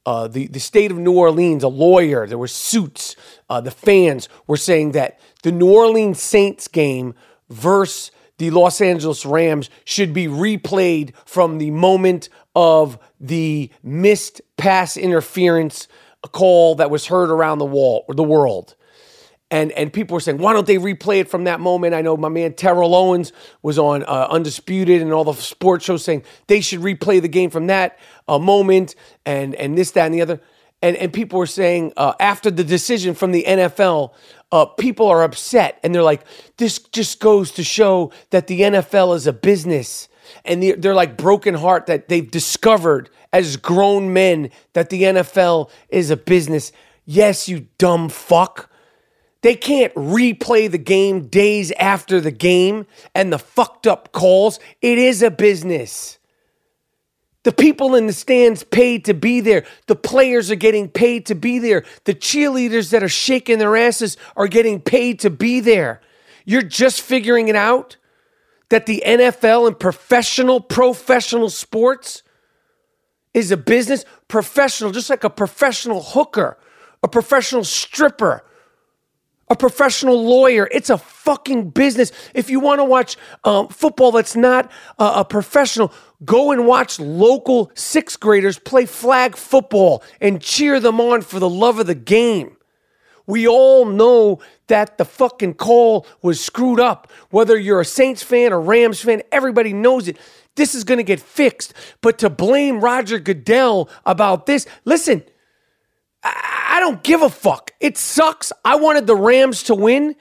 Uh, 0.06 0.26
the, 0.26 0.46
the 0.46 0.58
state 0.58 0.90
of 0.90 0.96
New 0.96 1.12
Orleans, 1.12 1.62
a 1.62 1.68
lawyer, 1.68 2.26
there 2.26 2.38
were 2.38 2.48
suits. 2.48 3.16
Uh, 3.50 3.60
the 3.60 3.70
fans 3.70 4.30
were 4.46 4.56
saying 4.56 4.92
that 4.92 5.20
the 5.42 5.52
New 5.52 5.70
Orleans 5.70 6.20
Saints 6.20 6.68
game 6.68 7.14
versus 7.50 8.10
the 8.40 8.50
Los 8.50 8.80
Angeles 8.80 9.26
Rams 9.26 9.68
should 9.84 10.14
be 10.14 10.26
replayed 10.26 11.12
from 11.26 11.58
the 11.58 11.70
moment 11.70 12.30
of 12.54 12.98
the 13.20 13.70
missed 13.82 14.40
pass 14.56 14.96
interference 14.96 15.88
call 16.32 16.74
that 16.76 16.90
was 16.90 17.06
heard 17.06 17.30
around 17.30 17.58
the 17.58 17.66
wall 17.66 18.06
or 18.08 18.14
the 18.14 18.22
world. 18.22 18.76
And, 19.50 19.72
and 19.72 19.92
people 19.92 20.14
were 20.14 20.20
saying, 20.20 20.38
why 20.38 20.54
don't 20.54 20.66
they 20.66 20.76
replay 20.76 21.20
it 21.20 21.28
from 21.28 21.44
that 21.44 21.60
moment? 21.60 21.92
I 21.92 22.00
know 22.00 22.16
my 22.16 22.30
man 22.30 22.54
Terrell 22.54 22.94
Owens 22.94 23.30
was 23.60 23.78
on 23.78 24.04
uh, 24.04 24.28
Undisputed 24.30 25.02
and 25.02 25.12
all 25.12 25.24
the 25.24 25.34
sports 25.34 25.84
shows 25.84 26.02
saying 26.02 26.22
they 26.46 26.62
should 26.62 26.80
replay 26.80 27.20
the 27.20 27.28
game 27.28 27.50
from 27.50 27.66
that 27.66 27.98
uh, 28.26 28.38
moment 28.38 28.94
and, 29.26 29.54
and 29.56 29.76
this, 29.76 29.90
that, 29.90 30.06
and 30.06 30.14
the 30.14 30.22
other. 30.22 30.40
And, 30.82 30.96
and 30.96 31.12
people 31.12 31.38
were 31.38 31.46
saying 31.46 31.92
uh, 31.96 32.14
after 32.18 32.50
the 32.50 32.64
decision 32.64 33.14
from 33.14 33.32
the 33.32 33.44
NFL, 33.46 34.14
uh, 34.52 34.64
people 34.64 35.06
are 35.08 35.22
upset 35.22 35.78
and 35.82 35.94
they're 35.94 36.02
like, 36.02 36.24
this 36.56 36.78
just 36.78 37.20
goes 37.20 37.50
to 37.52 37.64
show 37.64 38.12
that 38.30 38.46
the 38.46 38.62
NFL 38.62 39.14
is 39.14 39.26
a 39.26 39.32
business. 39.32 40.08
And 40.44 40.62
they're, 40.62 40.76
they're 40.76 40.94
like 40.94 41.16
broken 41.16 41.54
heart 41.54 41.86
that 41.86 42.08
they've 42.08 42.30
discovered 42.30 43.10
as 43.32 43.56
grown 43.56 44.12
men 44.12 44.50
that 44.72 44.90
the 44.90 45.02
NFL 45.02 45.70
is 45.88 46.10
a 46.10 46.16
business. 46.16 46.72
Yes, 47.04 47.48
you 47.48 47.66
dumb 47.78 48.08
fuck. 48.08 48.70
They 49.42 49.54
can't 49.54 49.94
replay 49.94 50.70
the 50.70 50.78
game 50.78 51.28
days 51.28 51.72
after 51.72 52.20
the 52.20 52.30
game 52.30 52.86
and 53.14 53.32
the 53.32 53.38
fucked 53.38 53.86
up 53.86 54.12
calls. 54.12 54.60
It 54.82 54.98
is 54.98 55.22
a 55.22 55.30
business. 55.30 56.18
The 57.42 57.52
people 57.52 57.94
in 57.94 58.06
the 58.06 58.12
stands 58.12 58.62
paid 58.62 59.06
to 59.06 59.14
be 59.14 59.40
there. 59.40 59.64
The 59.86 59.96
players 59.96 60.50
are 60.50 60.56
getting 60.56 60.88
paid 60.88 61.26
to 61.26 61.34
be 61.34 61.58
there. 61.58 61.84
The 62.04 62.14
cheerleaders 62.14 62.90
that 62.90 63.02
are 63.02 63.08
shaking 63.08 63.58
their 63.58 63.76
asses 63.76 64.18
are 64.36 64.46
getting 64.46 64.80
paid 64.80 65.20
to 65.20 65.30
be 65.30 65.60
there. 65.60 66.02
You're 66.44 66.62
just 66.62 67.00
figuring 67.00 67.48
it 67.48 67.56
out 67.56 67.96
that 68.68 68.86
the 68.86 69.02
NFL 69.06 69.68
and 69.68 69.78
professional, 69.78 70.60
professional 70.60 71.48
sports 71.48 72.22
is 73.32 73.50
a 73.50 73.56
business. 73.56 74.04
Professional, 74.28 74.90
just 74.90 75.08
like 75.08 75.24
a 75.24 75.30
professional 75.30 76.02
hooker, 76.02 76.58
a 77.02 77.08
professional 77.08 77.64
stripper, 77.64 78.44
a 79.48 79.56
professional 79.56 80.24
lawyer. 80.24 80.68
It's 80.70 80.90
a 80.90 80.98
fucking 80.98 81.70
business. 81.70 82.12
If 82.34 82.50
you 82.50 82.60
want 82.60 82.78
to 82.78 82.84
watch 82.84 83.16
um, 83.44 83.68
football 83.68 84.12
that's 84.12 84.36
not 84.36 84.70
uh, 84.98 85.14
a 85.16 85.24
professional, 85.24 85.92
go 86.24 86.52
and 86.52 86.66
watch 86.66 86.98
local 86.98 87.70
sixth 87.74 88.20
graders 88.20 88.58
play 88.58 88.86
flag 88.86 89.36
football 89.36 90.02
and 90.20 90.40
cheer 90.40 90.80
them 90.80 91.00
on 91.00 91.22
for 91.22 91.38
the 91.38 91.48
love 91.48 91.78
of 91.78 91.86
the 91.86 91.94
game. 91.94 92.56
We 93.26 93.46
all 93.46 93.84
know 93.84 94.40
that 94.66 94.98
the 94.98 95.04
fucking 95.04 95.54
call 95.54 96.06
was 96.20 96.44
screwed 96.44 96.80
up. 96.80 97.10
Whether 97.30 97.56
you're 97.56 97.80
a 97.80 97.84
Saints 97.84 98.22
fan 98.22 98.52
or 98.52 98.60
Rams 98.60 99.00
fan, 99.00 99.22
everybody 99.30 99.72
knows 99.72 100.08
it. 100.08 100.18
This 100.56 100.74
is 100.74 100.84
going 100.84 100.98
to 100.98 101.04
get 101.04 101.20
fixed. 101.20 101.72
But 102.00 102.18
to 102.18 102.30
blame 102.30 102.80
Roger 102.80 103.18
Goodell 103.18 103.88
about 104.04 104.46
this, 104.46 104.66
listen, 104.84 105.22
I 106.22 106.78
don't 106.80 107.02
give 107.02 107.22
a 107.22 107.30
fuck. 107.30 107.70
It 107.80 107.96
sucks. 107.96 108.52
I 108.64 108.76
wanted 108.76 109.06
the 109.06 109.16
Rams 109.16 109.62
to 109.64 109.74
win. 109.74 110.16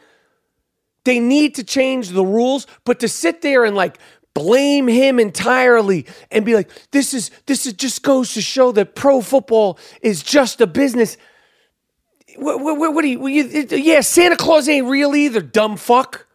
They 1.04 1.20
need 1.20 1.56
to 1.56 1.64
change 1.64 2.10
the 2.10 2.26
rules, 2.26 2.68
but 2.84 3.00
to 3.00 3.08
sit 3.08 3.42
there 3.42 3.66
and 3.66 3.76
like 3.76 3.98
blame 4.34 4.88
him 4.88 5.20
entirely 5.20 6.06
and 6.32 6.46
be 6.46 6.56
like, 6.56 6.70
this 6.92 7.14
is 7.14 7.32
this 7.46 7.66
is 7.66 7.74
just 7.74 8.04
goes 8.04 8.34
to 8.34 8.42
show 8.42 8.72
that 8.74 8.96
pro 8.96 9.22
football 9.22 9.78
is 10.02 10.24
just 10.24 10.62
a 10.62 10.68
business. 10.68 11.18
What, 12.38 12.62
what, 12.62 12.94
what 12.94 13.02
do 13.02 13.08
you, 13.08 13.28
you? 13.28 13.66
Yeah, 13.72 14.02
Santa 14.02 14.38
Claus 14.38 14.70
ain't 14.70 14.88
real 14.88 15.16
either, 15.16 15.42
dumb 15.42 15.76
fuck. 15.78 16.28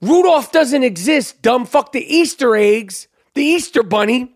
Rudolph 0.00 0.50
doesn't 0.50 0.82
exist, 0.82 1.42
dumb 1.42 1.66
fuck. 1.66 1.92
The 1.92 2.00
Easter 2.00 2.56
eggs, 2.56 3.06
the 3.34 3.44
Easter 3.44 3.82
bunny, 3.82 4.34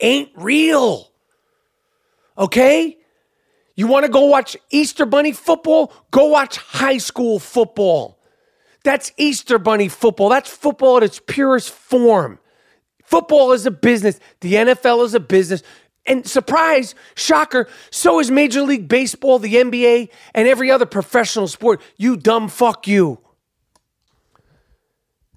ain't 0.00 0.30
real. 0.36 1.12
Okay? 2.36 2.96
You 3.76 3.86
want 3.86 4.06
to 4.06 4.10
go 4.10 4.26
watch 4.26 4.56
Easter 4.70 5.04
Bunny 5.04 5.32
football? 5.32 5.92
Go 6.10 6.26
watch 6.26 6.58
high 6.58 6.98
school 6.98 7.38
football. 7.38 8.13
That's 8.84 9.12
Easter 9.16 9.58
Bunny 9.58 9.88
football. 9.88 10.28
That's 10.28 10.50
football 10.50 10.98
at 10.98 11.02
its 11.02 11.20
purest 11.26 11.70
form. 11.70 12.38
Football 13.02 13.52
is 13.52 13.66
a 13.66 13.70
business. 13.70 14.20
The 14.40 14.54
NFL 14.54 15.04
is 15.04 15.14
a 15.14 15.20
business. 15.20 15.62
And 16.06 16.26
surprise, 16.26 16.94
shocker, 17.14 17.66
so 17.90 18.20
is 18.20 18.30
Major 18.30 18.60
League 18.60 18.88
Baseball, 18.88 19.38
the 19.38 19.54
NBA, 19.54 20.10
and 20.34 20.46
every 20.46 20.70
other 20.70 20.84
professional 20.84 21.48
sport. 21.48 21.80
You 21.96 22.16
dumb 22.16 22.48
fuck 22.48 22.86
you. 22.86 23.20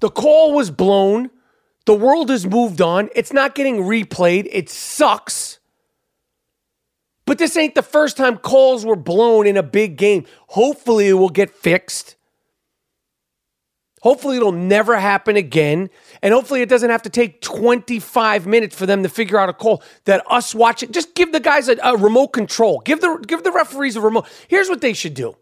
The 0.01 0.09
call 0.09 0.53
was 0.53 0.69
blown. 0.69 1.29
The 1.85 1.93
world 1.93 2.29
has 2.29 2.45
moved 2.45 2.81
on. 2.81 3.09
It's 3.15 3.31
not 3.31 3.55
getting 3.55 3.77
replayed. 3.77 4.49
It 4.51 4.69
sucks. 4.69 5.59
But 7.25 7.37
this 7.37 7.55
ain't 7.55 7.75
the 7.75 7.81
first 7.81 8.17
time 8.17 8.37
calls 8.37 8.85
were 8.85 8.97
blown 8.97 9.47
in 9.47 9.55
a 9.55 9.63
big 9.63 9.95
game. 9.95 10.25
Hopefully, 10.47 11.07
it 11.07 11.13
will 11.13 11.29
get 11.29 11.49
fixed. 11.49 12.16
Hopefully, 14.07 14.37
it'll 14.37 14.53
never 14.53 14.97
happen 14.97 15.35
again. 15.35 15.89
And 16.21 16.33
hopefully, 16.33 16.61
it 16.61 16.69
doesn't 16.69 16.89
have 16.89 17.01
to 17.01 17.09
take 17.09 17.41
25 17.41 18.47
minutes 18.47 18.73
for 18.73 18.85
them 18.85 19.03
to 19.03 19.09
figure 19.09 19.37
out 19.37 19.49
a 19.49 19.53
call 19.53 19.83
that 20.05 20.23
us 20.31 20.55
watching. 20.55 20.93
Just 20.93 21.13
give 21.13 21.33
the 21.33 21.41
guys 21.41 21.67
a, 21.67 21.75
a 21.83 21.97
remote 21.97 22.29
control. 22.29 22.79
Give 22.85 23.01
the, 23.01 23.21
give 23.27 23.43
the 23.43 23.51
referees 23.51 23.97
a 23.97 24.01
remote. 24.01 24.25
Here's 24.47 24.69
what 24.69 24.79
they 24.79 24.93
should 24.93 25.13
do 25.13 25.35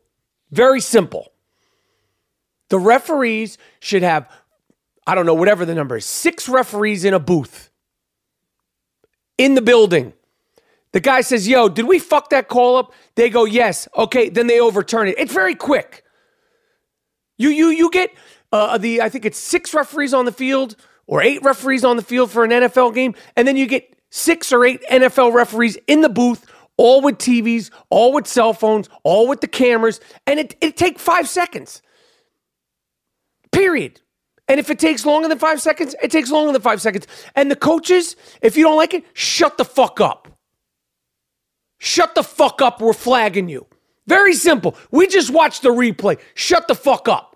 very 0.50 0.81
simple. 0.81 1.31
The 2.69 2.79
referees 2.79 3.60
should 3.81 4.01
have, 4.01 4.27
I 5.05 5.13
don't 5.13 5.27
know, 5.27 5.36
whatever 5.36 5.63
the 5.63 5.75
number 5.75 5.98
is, 5.98 6.05
six 6.07 6.50
referees 6.50 7.05
in 7.05 7.13
a 7.13 7.19
booth 7.19 7.69
in 9.38 9.53
the 9.53 9.62
building. 9.62 10.12
The 10.91 11.01
guy 11.01 11.22
says, 11.22 11.48
Yo, 11.48 11.69
did 11.69 11.86
we 11.86 12.00
fuck 12.00 12.31
that 12.31 12.48
call 12.48 12.77
up? 12.77 12.93
They 13.13 13.29
go, 13.29 13.45
Yes. 13.45 13.88
Okay, 13.95 14.29
then 14.29 14.48
they 14.48 14.60
overturn 14.60 15.07
it. 15.07 15.19
It's 15.19 15.31
very 15.31 15.53
quick. 15.53 16.01
You 17.38 17.50
you 17.50 17.67
you 17.67 17.89
get 17.91 18.12
uh, 18.55 18.77
the 18.77 19.01
I 19.01 19.09
think 19.09 19.25
it's 19.25 19.38
six 19.38 19.74
referees 19.74 20.13
on 20.13 20.25
the 20.25 20.31
field 20.31 20.75
or 21.07 21.21
eight 21.21 21.43
referees 21.43 21.83
on 21.83 21.97
the 21.97 22.01
field 22.01 22.31
for 22.31 22.43
an 22.43 22.51
NFL 22.51 22.93
game, 22.93 23.15
and 23.35 23.47
then 23.47 23.57
you 23.57 23.67
get 23.67 23.95
six 24.09 24.51
or 24.51 24.65
eight 24.65 24.81
NFL 24.89 25.33
referees 25.33 25.77
in 25.88 26.01
the 26.01 26.09
booth, 26.09 26.45
all 26.77 27.01
with 27.01 27.17
TVs, 27.17 27.69
all 27.89 28.13
with 28.13 28.27
cell 28.27 28.53
phones, 28.53 28.89
all 29.03 29.27
with 29.27 29.41
the 29.41 29.47
cameras, 29.47 30.00
and 30.25 30.39
it 30.39 30.55
it 30.62 30.77
take 30.77 31.00
five 31.00 31.29
seconds. 31.29 31.81
Period. 33.51 34.01
And 34.47 34.59
if 34.59 34.69
it 34.69 34.77
takes 34.77 35.05
longer 35.05 35.27
than 35.27 35.39
five 35.39 35.59
seconds, 35.59 35.95
it 36.03 36.12
takes 36.12 36.29
longer 36.29 36.53
than 36.53 36.62
five 36.62 36.79
seconds. 36.79 37.07
And 37.35 37.50
the 37.50 37.55
coaches, 37.55 38.15
if 38.41 38.57
you 38.57 38.63
don't 38.63 38.77
like 38.77 38.93
it, 38.93 39.03
shut 39.13 39.57
the 39.57 39.65
fuck 39.65 40.00
up. 40.00 40.27
Shut 41.79 42.13
the 42.15 42.24
fuck 42.24 42.62
up. 42.62 42.79
We're 42.79 42.93
flagging 42.93 43.50
you. 43.50 43.65
Very 44.07 44.35
simple. 44.35 44.75
We 44.91 45.07
just 45.07 45.31
watched 45.31 45.63
the 45.63 45.69
replay. 45.69 46.19
Shut 46.35 46.67
the 46.67 46.75
fuck 46.75 47.07
up. 47.07 47.35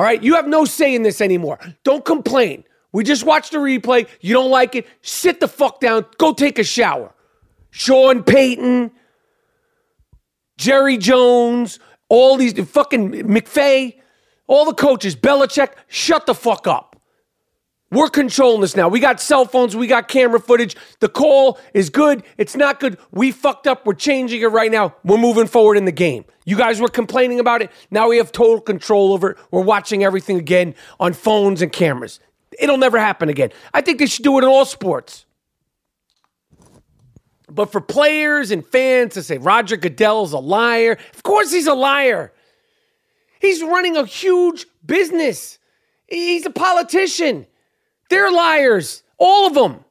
All 0.00 0.04
right. 0.04 0.22
You 0.22 0.36
have 0.36 0.48
no 0.48 0.64
say 0.64 0.94
in 0.94 1.02
this 1.02 1.20
anymore. 1.20 1.58
Don't 1.84 2.06
complain. 2.06 2.64
We 2.90 3.04
just 3.04 3.22
watched 3.22 3.52
the 3.52 3.58
replay. 3.58 4.08
You 4.22 4.32
don't 4.32 4.50
like 4.50 4.74
it. 4.74 4.86
Sit 5.02 5.40
the 5.40 5.46
fuck 5.46 5.78
down. 5.78 6.06
Go 6.16 6.32
take 6.32 6.58
a 6.58 6.64
shower. 6.64 7.12
Sean 7.70 8.22
Payton, 8.22 8.92
Jerry 10.56 10.96
Jones, 10.96 11.80
all 12.08 12.38
these 12.38 12.58
fucking 12.58 13.10
McVay, 13.10 14.00
all 14.46 14.64
the 14.64 14.72
coaches, 14.72 15.14
Belichick, 15.14 15.72
shut 15.88 16.24
the 16.24 16.34
fuck 16.34 16.66
up. 16.66 16.89
We're 17.92 18.08
controlling 18.08 18.60
this 18.60 18.76
now. 18.76 18.88
We 18.88 19.00
got 19.00 19.20
cell 19.20 19.44
phones, 19.44 19.74
we 19.74 19.88
got 19.88 20.06
camera 20.06 20.38
footage. 20.38 20.76
The 21.00 21.08
call 21.08 21.58
is 21.74 21.90
good, 21.90 22.22
it's 22.38 22.54
not 22.54 22.78
good. 22.78 22.98
We 23.10 23.32
fucked 23.32 23.66
up. 23.66 23.84
We're 23.84 23.94
changing 23.94 24.42
it 24.42 24.46
right 24.46 24.70
now. 24.70 24.94
We're 25.02 25.18
moving 25.18 25.48
forward 25.48 25.76
in 25.76 25.86
the 25.86 25.92
game. 25.92 26.24
You 26.44 26.56
guys 26.56 26.80
were 26.80 26.88
complaining 26.88 27.40
about 27.40 27.62
it. 27.62 27.70
Now 27.90 28.08
we 28.08 28.18
have 28.18 28.30
total 28.30 28.60
control 28.60 29.12
over 29.12 29.30
it. 29.30 29.38
We're 29.50 29.62
watching 29.62 30.04
everything 30.04 30.38
again 30.38 30.74
on 31.00 31.14
phones 31.14 31.62
and 31.62 31.72
cameras. 31.72 32.20
It'll 32.58 32.78
never 32.78 32.98
happen 32.98 33.28
again. 33.28 33.50
I 33.74 33.80
think 33.80 33.98
they 33.98 34.06
should 34.06 34.24
do 34.24 34.38
it 34.38 34.44
in 34.44 34.48
all 34.48 34.64
sports. 34.64 35.26
But 37.48 37.72
for 37.72 37.80
players 37.80 38.52
and 38.52 38.64
fans 38.64 39.14
to 39.14 39.22
say 39.24 39.38
Roger 39.38 39.76
Goodell's 39.76 40.32
a 40.32 40.38
liar, 40.38 40.96
of 41.14 41.22
course 41.24 41.50
he's 41.50 41.66
a 41.66 41.74
liar. 41.74 42.32
He's 43.40 43.62
running 43.62 43.96
a 43.96 44.04
huge 44.04 44.66
business. 44.86 45.58
He's 46.06 46.46
a 46.46 46.50
politician. 46.50 47.46
They're 48.10 48.30
liars. 48.30 49.02
All 49.18 49.46
of 49.46 49.54
them. 49.54 49.84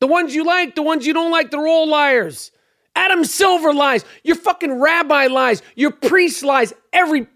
The 0.00 0.06
ones 0.06 0.34
you 0.34 0.44
like, 0.44 0.74
the 0.74 0.82
ones 0.82 1.06
you 1.06 1.14
don't 1.14 1.30
like, 1.30 1.50
they're 1.50 1.66
all 1.66 1.88
liars. 1.88 2.50
Adam 2.94 3.24
Silver 3.24 3.72
lies. 3.72 4.04
Your 4.22 4.36
fucking 4.36 4.80
rabbi 4.80 5.26
lies. 5.26 5.62
Your 5.74 5.90
priest 5.90 6.42
lies. 6.42 6.74
Every. 6.92 7.26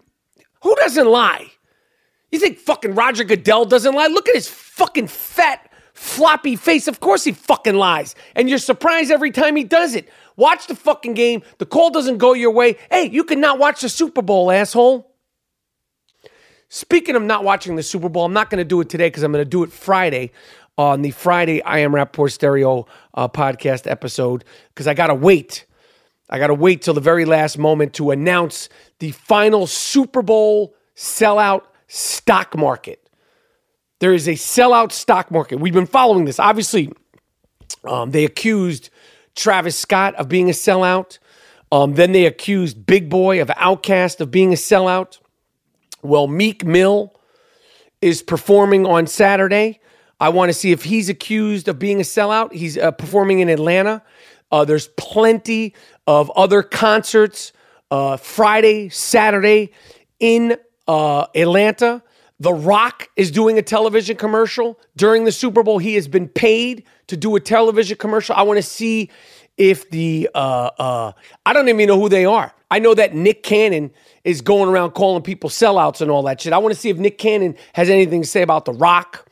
Who 0.61 0.75
doesn't 0.75 1.07
lie? 1.07 1.47
You 2.31 2.39
think 2.39 2.59
fucking 2.59 2.95
Roger 2.95 3.23
Goodell 3.23 3.65
doesn't 3.65 3.95
lie? 3.95 4.07
Look 4.07 4.29
at 4.29 4.35
his 4.35 4.47
fucking 4.47 5.07
fat, 5.07 5.71
floppy 5.93 6.55
face. 6.55 6.87
Of 6.87 6.99
course 6.99 7.23
he 7.23 7.31
fucking 7.31 7.75
lies. 7.75 8.13
And 8.35 8.49
you're 8.49 8.59
surprised 8.59 9.09
every 9.09 9.31
time 9.31 9.55
he 9.55 9.63
does 9.63 9.95
it. 9.95 10.09
Watch 10.35 10.67
the 10.67 10.75
fucking 10.75 11.15
game. 11.15 11.41
The 11.57 11.65
call 11.65 11.89
doesn't 11.89 12.17
go 12.17 12.33
your 12.33 12.51
way. 12.51 12.77
Hey, 12.91 13.09
you 13.09 13.23
can 13.23 13.41
not 13.41 13.57
watch 13.57 13.81
the 13.81 13.89
Super 13.89 14.21
Bowl, 14.21 14.51
asshole. 14.51 15.08
Speaking 16.71 17.15
of 17.15 17.23
not 17.23 17.43
watching 17.43 17.75
the 17.75 17.83
Super 17.83 18.09
Bowl, 18.09 18.25
I'm 18.25 18.33
not 18.33 18.51
going 18.51 18.59
to 18.59 18.63
do 18.63 18.79
it 18.79 18.89
today 18.89 19.07
because 19.07 19.23
I'm 19.23 19.31
going 19.31 19.43
to 19.43 19.49
do 19.49 19.63
it 19.63 19.71
Friday 19.71 20.31
on 20.77 21.01
the 21.01 21.09
Friday 21.09 21.63
I 21.63 21.79
Am 21.79 21.91
Rapaport 21.91 22.31
Stereo 22.31 22.85
uh, 23.15 23.27
podcast 23.27 23.89
episode 23.89 24.45
because 24.69 24.85
I 24.85 24.93
got 24.93 25.07
to 25.07 25.15
wait. 25.15 25.65
I 26.29 26.37
got 26.37 26.47
to 26.47 26.53
wait 26.53 26.83
till 26.83 26.93
the 26.93 27.01
very 27.01 27.25
last 27.25 27.57
moment 27.57 27.95
to 27.95 28.11
announce 28.11 28.69
the 28.99 29.09
final 29.11 29.65
Super 29.65 30.21
Bowl 30.21 30.75
sellout 30.95 31.63
stock 31.87 32.55
market. 32.55 33.09
There 33.99 34.13
is 34.13 34.27
a 34.27 34.33
sellout 34.33 34.91
stock 34.91 35.31
market. 35.31 35.59
We've 35.59 35.73
been 35.73 35.87
following 35.87 36.25
this. 36.25 36.39
Obviously, 36.39 36.93
um, 37.83 38.11
they 38.11 38.25
accused 38.25 38.91
Travis 39.35 39.75
Scott 39.75 40.13
of 40.15 40.29
being 40.29 40.49
a 40.49 40.53
sellout. 40.53 41.17
Um, 41.71 41.95
then 41.95 42.11
they 42.11 42.27
accused 42.27 42.85
Big 42.85 43.09
Boi 43.09 43.41
of 43.41 43.47
OutKast 43.47 44.21
of 44.21 44.29
being 44.29 44.53
a 44.53 44.55
sellout. 44.55 45.17
Well, 46.01 46.27
Meek 46.27 46.63
Mill 46.63 47.13
is 48.01 48.21
performing 48.21 48.85
on 48.85 49.07
Saturday. 49.07 49.79
I 50.19 50.29
want 50.29 50.49
to 50.49 50.53
see 50.53 50.71
if 50.71 50.83
he's 50.83 51.09
accused 51.09 51.67
of 51.67 51.79
being 51.79 51.99
a 51.99 52.03
sellout. 52.03 52.53
He's 52.53 52.77
uh, 52.77 52.91
performing 52.91 53.39
in 53.39 53.49
Atlanta. 53.49 54.01
Uh, 54.51 54.65
there's 54.65 54.87
plenty 54.97 55.73
of 56.07 56.29
other 56.31 56.63
concerts 56.63 57.51
uh, 57.91 58.17
Friday, 58.17 58.89
Saturday 58.89 59.71
in 60.19 60.57
uh, 60.87 61.25
Atlanta. 61.35 62.03
The 62.39 62.53
Rock 62.53 63.09
is 63.15 63.31
doing 63.31 63.57
a 63.57 63.61
television 63.61 64.15
commercial 64.15 64.79
during 64.95 65.25
the 65.25 65.31
Super 65.31 65.63
Bowl. 65.63 65.77
He 65.77 65.95
has 65.95 66.07
been 66.07 66.27
paid 66.29 66.83
to 67.07 67.17
do 67.17 67.35
a 67.35 67.39
television 67.39 67.97
commercial. 67.97 68.35
I 68.35 68.43
want 68.43 68.57
to 68.57 68.63
see 68.63 69.09
if 69.59 69.87
the 69.91 70.27
uh, 70.33 70.69
uh, 70.79 71.11
I 71.45 71.53
don't 71.53 71.69
even 71.69 71.87
know 71.87 71.99
who 71.99 72.09
they 72.09 72.25
are. 72.25 72.51
I 72.71 72.79
know 72.79 72.95
that 72.95 73.13
Nick 73.13 73.43
Cannon 73.43 73.91
is 74.23 74.41
going 74.41 74.69
around 74.69 74.91
calling 74.91 75.21
people 75.21 75.49
sellouts 75.49 76.01
and 76.01 76.09
all 76.09 76.23
that 76.23 76.41
shit. 76.41 76.53
I 76.53 76.57
want 76.57 76.73
to 76.73 76.79
see 76.79 76.89
if 76.89 76.97
Nick 76.97 77.17
Cannon 77.17 77.55
has 77.73 77.89
anything 77.89 78.21
to 78.21 78.27
say 78.27 78.41
about 78.41 78.65
The 78.65 78.73
Rock, 78.73 79.29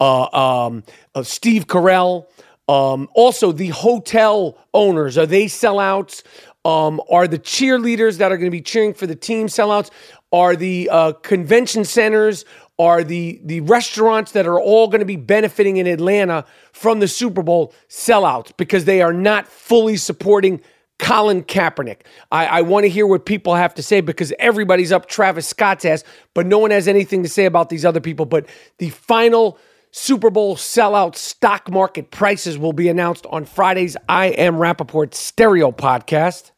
uh, 0.00 0.66
um, 0.66 0.84
uh, 1.14 1.22
Steve 1.22 1.66
Carell. 1.66 2.26
Um, 2.68 3.08
also, 3.14 3.50
the 3.50 3.68
hotel 3.68 4.56
owners 4.74 5.18
are 5.18 5.26
they 5.26 5.46
sellouts? 5.46 6.22
Um, 6.64 7.00
are 7.10 7.26
the 7.26 7.38
cheerleaders 7.38 8.18
that 8.18 8.30
are 8.30 8.36
going 8.36 8.50
to 8.50 8.56
be 8.56 8.60
cheering 8.60 8.92
for 8.92 9.06
the 9.06 9.16
team 9.16 9.46
sellouts? 9.46 9.90
Are 10.30 10.54
the 10.54 10.88
uh, 10.92 11.12
convention 11.12 11.84
centers? 11.84 12.44
Are 12.80 13.04
the 13.04 13.38
the 13.44 13.60
restaurants 13.60 14.32
that 14.32 14.46
are 14.46 14.58
all 14.58 14.88
going 14.88 15.00
to 15.00 15.04
be 15.04 15.16
benefiting 15.16 15.76
in 15.76 15.86
Atlanta 15.86 16.46
from 16.72 17.00
the 17.00 17.08
Super 17.08 17.42
Bowl 17.42 17.74
sellouts 17.90 18.56
because 18.56 18.86
they 18.86 19.02
are 19.02 19.12
not 19.12 19.46
fully 19.46 19.98
supporting 19.98 20.62
Colin 20.98 21.42
Kaepernick. 21.42 22.00
I, 22.32 22.46
I 22.46 22.60
want 22.62 22.84
to 22.84 22.88
hear 22.88 23.06
what 23.06 23.26
people 23.26 23.54
have 23.54 23.74
to 23.74 23.82
say 23.82 24.00
because 24.00 24.32
everybody's 24.38 24.92
up 24.92 25.06
Travis 25.06 25.46
Scott's 25.46 25.84
ass, 25.84 26.04
but 26.32 26.46
no 26.46 26.58
one 26.58 26.70
has 26.70 26.88
anything 26.88 27.22
to 27.22 27.28
say 27.28 27.44
about 27.44 27.68
these 27.68 27.84
other 27.84 28.00
people. 28.00 28.24
But 28.24 28.46
the 28.78 28.88
final 28.88 29.58
Super 29.90 30.30
Bowl 30.30 30.56
sellout 30.56 31.16
stock 31.16 31.70
market 31.70 32.10
prices 32.10 32.56
will 32.56 32.72
be 32.72 32.88
announced 32.88 33.26
on 33.26 33.44
Friday's 33.44 33.96
I 34.08 34.26
Am 34.26 34.54
Rapaport 34.54 35.12
stereo 35.12 35.70
podcast. 35.70 36.50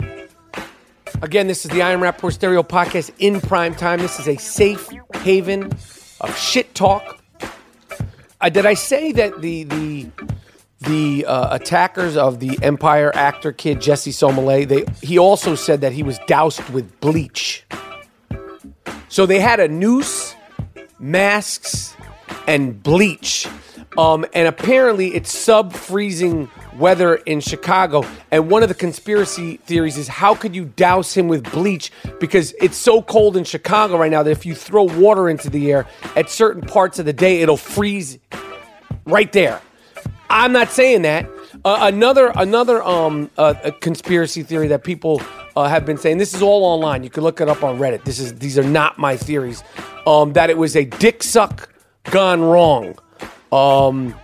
Again, 1.21 1.49
this 1.49 1.65
is 1.65 1.73
the 1.73 1.83
I 1.83 1.91
Am 1.91 2.01
Rapaport 2.01 2.33
stereo 2.33 2.63
podcast 2.63 3.11
in 3.19 3.41
prime 3.41 3.75
time. 3.75 3.99
This 3.99 4.21
is 4.21 4.29
a 4.29 4.37
safe 4.37 4.89
haven 5.15 5.71
of 6.23 6.37
shit 6.37 6.75
talk. 6.75 7.19
Uh, 8.41 8.49
did 8.49 8.67
I 8.67 8.75
say 8.75 9.13
that 9.13 9.41
the 9.41 9.65
the 9.65 10.11
the 10.81 11.27
uh, 11.27 11.55
attackers 11.55 12.17
of 12.17 12.41
the 12.41 12.59
Empire 12.63 13.13
actor 13.15 13.53
kid 13.53 13.79
Jussie 13.79 14.13
Smollett, 14.13 14.69
they 14.69 14.85
he 15.01 15.19
also 15.19 15.55
said 15.55 15.81
that 15.83 15.93
he 15.93 16.03
was 16.03 16.19
doused 16.27 16.69
with 16.71 17.01
bleach. 17.01 17.65
So 19.09 19.27
they 19.27 19.41
had 19.41 19.61
a 19.61 19.69
noose, 19.69 20.35
masks, 20.99 21.95
and 22.49 22.83
bleach. 22.83 23.47
Um, 23.99 24.25
and 24.33 24.49
apparently 24.49 25.15
it's 25.15 25.31
sub-freezing 25.31 26.49
weather 26.79 27.17
in 27.17 27.41
Chicago. 27.41 28.05
And 28.31 28.51
one 28.51 28.63
of 28.63 28.69
the 28.69 28.75
conspiracy 28.75 29.59
theories 29.59 29.99
is 29.99 30.09
how 30.09 30.35
could 30.35 30.55
you 30.55 30.65
douse 30.65 31.15
him 31.15 31.29
with 31.29 31.51
bleach? 31.53 31.93
Because 32.21 32.55
it's 32.61 32.77
so 32.77 33.03
cold 33.03 33.37
in 33.37 33.45
Chicago 33.45 33.99
right 33.99 34.11
now 34.11 34.23
that 34.23 34.31
if 34.31 34.47
you 34.47 34.55
throw 34.55 34.85
water 34.85 35.29
into 35.29 35.51
the 35.51 35.73
air 35.73 35.87
at 36.17 36.31
certain 36.31 36.63
parts 36.63 36.99
of 36.99 37.07
the 37.07 37.13
day, 37.13 37.43
it'll 37.43 37.57
freeze 37.57 38.19
right 39.05 39.33
there. 39.33 39.61
I'm 40.31 40.53
not 40.53 40.71
saying 40.71 41.03
that. 41.03 41.29
Uh, 41.65 41.79
another 41.83 42.33
another 42.35 42.83
um 42.83 43.31
uh, 43.37 43.71
conspiracy 43.81 44.43
theory 44.43 44.69
that 44.69 44.83
people 44.83 45.21
uh, 45.55 45.69
have 45.69 45.85
been 45.85 45.99
saying. 45.99 46.19
This 46.19 46.35
is 46.35 46.43
all 46.43 46.65
online. 46.65 47.05
You 47.05 47.11
can 47.11 47.23
look 47.23 47.41
it 47.41 47.49
up 47.49 47.63
on 47.63 47.79
Reddit. 47.79 48.05
This 48.05 48.19
is 48.19 48.35
these 48.39 48.59
are 48.59 48.65
not 48.65 48.99
my 48.99 49.17
theories. 49.17 49.63
Um, 50.07 50.33
that 50.33 50.51
it 50.51 50.57
was 50.57 50.75
a 50.75 50.85
dick 50.85 51.23
suck 51.23 51.69
gone 52.05 52.41
wrong. 52.41 52.99
Um, 53.53 54.15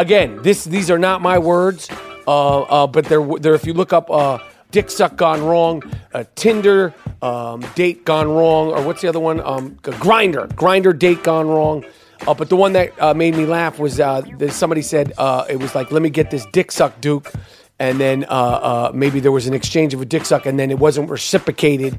again, 0.00 0.40
this 0.42 0.64
these 0.64 0.90
are 0.90 0.98
not 0.98 1.20
my 1.20 1.38
words, 1.38 1.88
uh, 2.26 2.60
uh, 2.62 2.86
but 2.86 3.04
they're, 3.06 3.24
they're 3.40 3.54
if 3.54 3.66
you 3.66 3.74
look 3.74 3.92
up 3.92 4.10
uh, 4.10 4.38
dick 4.70 4.90
suck 4.90 5.16
gone 5.16 5.42
wrong, 5.44 5.82
uh, 6.14 6.24
Tinder 6.34 6.94
um, 7.22 7.60
date 7.74 8.04
gone 8.04 8.28
wrong, 8.28 8.68
or 8.68 8.82
what's 8.82 9.02
the 9.02 9.08
other 9.08 9.20
one? 9.20 9.40
Um, 9.40 9.76
Grindr, 9.82 10.48
Grindr 10.54 10.98
date 10.98 11.22
gone 11.22 11.48
wrong. 11.48 11.84
Uh, 12.26 12.34
but 12.34 12.48
the 12.48 12.56
one 12.56 12.72
that 12.72 13.00
uh, 13.00 13.14
made 13.14 13.36
me 13.36 13.46
laugh 13.46 13.78
was 13.78 14.00
uh, 14.00 14.20
that 14.38 14.50
somebody 14.52 14.82
said 14.82 15.12
uh, 15.18 15.44
it 15.48 15.60
was 15.60 15.74
like, 15.74 15.92
"Let 15.92 16.02
me 16.02 16.10
get 16.10 16.30
this 16.32 16.44
dick 16.52 16.72
suck, 16.72 17.00
Duke," 17.00 17.30
and 17.78 18.00
then 18.00 18.24
uh, 18.24 18.26
uh, 18.28 18.92
maybe 18.92 19.20
there 19.20 19.30
was 19.30 19.46
an 19.46 19.54
exchange 19.54 19.94
of 19.94 20.02
a 20.02 20.04
dick 20.04 20.24
suck, 20.24 20.44
and 20.44 20.58
then 20.58 20.72
it 20.72 20.80
wasn't 20.80 21.08
reciprocated, 21.10 21.96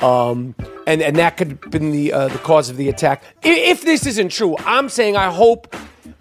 um, 0.00 0.56
and 0.88 1.00
and 1.02 1.14
that 1.16 1.36
could 1.36 1.50
have 1.50 1.70
been 1.70 1.92
the 1.92 2.10
the 2.10 2.40
cause 2.42 2.68
of 2.68 2.78
the 2.78 2.88
attack. 2.88 3.22
I- 3.44 3.48
If 3.70 3.82
this 3.82 4.06
isn't 4.06 4.30
true, 4.32 4.56
I'm 4.66 4.88
saying 4.88 5.16
I 5.16 5.30
hope 5.30 5.76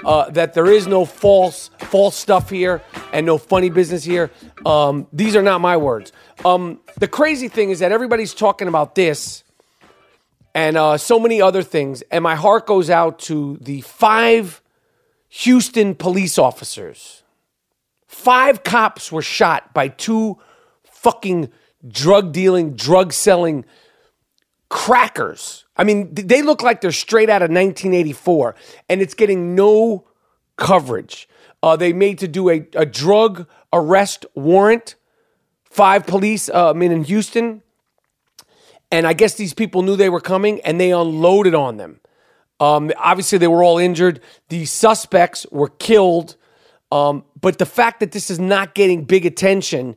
uh, 0.06 0.30
that 0.32 0.54
there 0.54 0.68
is 0.68 0.88
no 0.88 1.06
false 1.06 1.70
false 1.80 2.16
stuff 2.16 2.50
here 2.50 2.82
and 3.12 3.26
no 3.26 3.38
funny 3.38 3.70
business 3.70 4.04
here. 4.04 4.32
Um, 4.66 5.08
these 5.12 5.36
are 5.36 5.44
not 5.44 5.62
my 5.62 5.78
words. 5.78 6.12
Um, 6.46 6.80
the 6.98 7.08
crazy 7.08 7.48
thing 7.48 7.70
is 7.70 7.80
that 7.80 7.92
everybody's 7.92 8.34
talking 8.34 8.68
about 8.68 8.96
this 8.96 9.44
and 10.54 10.78
uh, 10.78 10.98
so 10.98 11.20
many 11.20 11.42
other 11.42 11.64
things. 11.64 12.02
And 12.12 12.24
my 12.24 12.36
heart 12.36 12.66
goes 12.66 12.90
out 12.90 13.20
to 13.20 13.58
the 13.62 13.82
five 13.82 14.62
Houston 15.30 15.96
police 15.96 16.38
officers. 16.38 17.24
Five 18.08 18.64
cops 18.64 19.12
were 19.12 19.22
shot 19.22 19.74
by 19.74 19.88
two 19.88 20.38
fucking 20.84 21.52
drug 21.88 22.32
dealing, 22.32 22.74
drug 22.76 23.14
selling 23.14 23.66
crackers. 24.70 25.66
I 25.80 25.84
mean, 25.84 26.14
they 26.14 26.44
look 26.44 26.62
like 26.62 26.82
they're 26.82 26.92
straight 26.92 27.30
out 27.30 27.42
of 27.42 27.50
1984, 27.50 28.56
and 28.90 29.02
it's 29.02 29.16
getting 29.16 29.56
no 29.56 30.08
coverage. 30.58 31.28
Uh, 31.64 31.76
they 31.76 31.94
made 31.94 32.20
to 32.20 32.28
do 32.28 32.50
a, 32.50 32.68
a 32.76 32.86
drug 32.86 33.48
arrest 33.74 34.26
warrant. 34.36 34.96
Five 35.64 36.06
police 36.06 36.50
men 36.54 36.92
in 36.92 37.04
Houston 37.04 37.62
and 38.92 39.06
I 39.06 39.14
guess 39.14 39.36
these 39.36 39.54
people 39.54 39.82
knew 39.82 39.96
they 39.96 40.10
were 40.10 40.22
coming 40.22 40.62
and 40.62 40.80
they 40.80 40.92
unloaded 40.92 41.54
on 41.54 41.78
them. 41.78 42.00
Um, 42.60 42.92
obviously, 42.98 43.38
they 43.38 43.48
were 43.48 43.64
all 43.64 43.78
injured. 43.78 44.20
The 44.50 44.66
suspects 44.66 45.46
were 45.52 45.70
killed. 45.70 46.36
Um, 46.92 47.24
but 47.40 47.60
the 47.60 47.66
fact 47.66 48.00
that 48.00 48.12
this 48.12 48.30
is 48.30 48.40
not 48.40 48.74
getting 48.74 49.06
big 49.06 49.26
attention, 49.26 49.96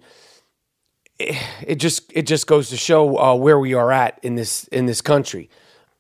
eh, 1.18 1.38
it 1.66 1.76
just 1.76 2.12
it 2.14 2.26
just 2.26 2.46
goes 2.46 2.68
to 2.68 2.76
show 2.76 3.18
uh, 3.18 3.34
where 3.34 3.58
we 3.58 3.72
are 3.72 3.90
at 3.90 4.18
in 4.22 4.34
this 4.34 4.64
in 4.68 4.86
this 4.86 5.00
country. 5.00 5.48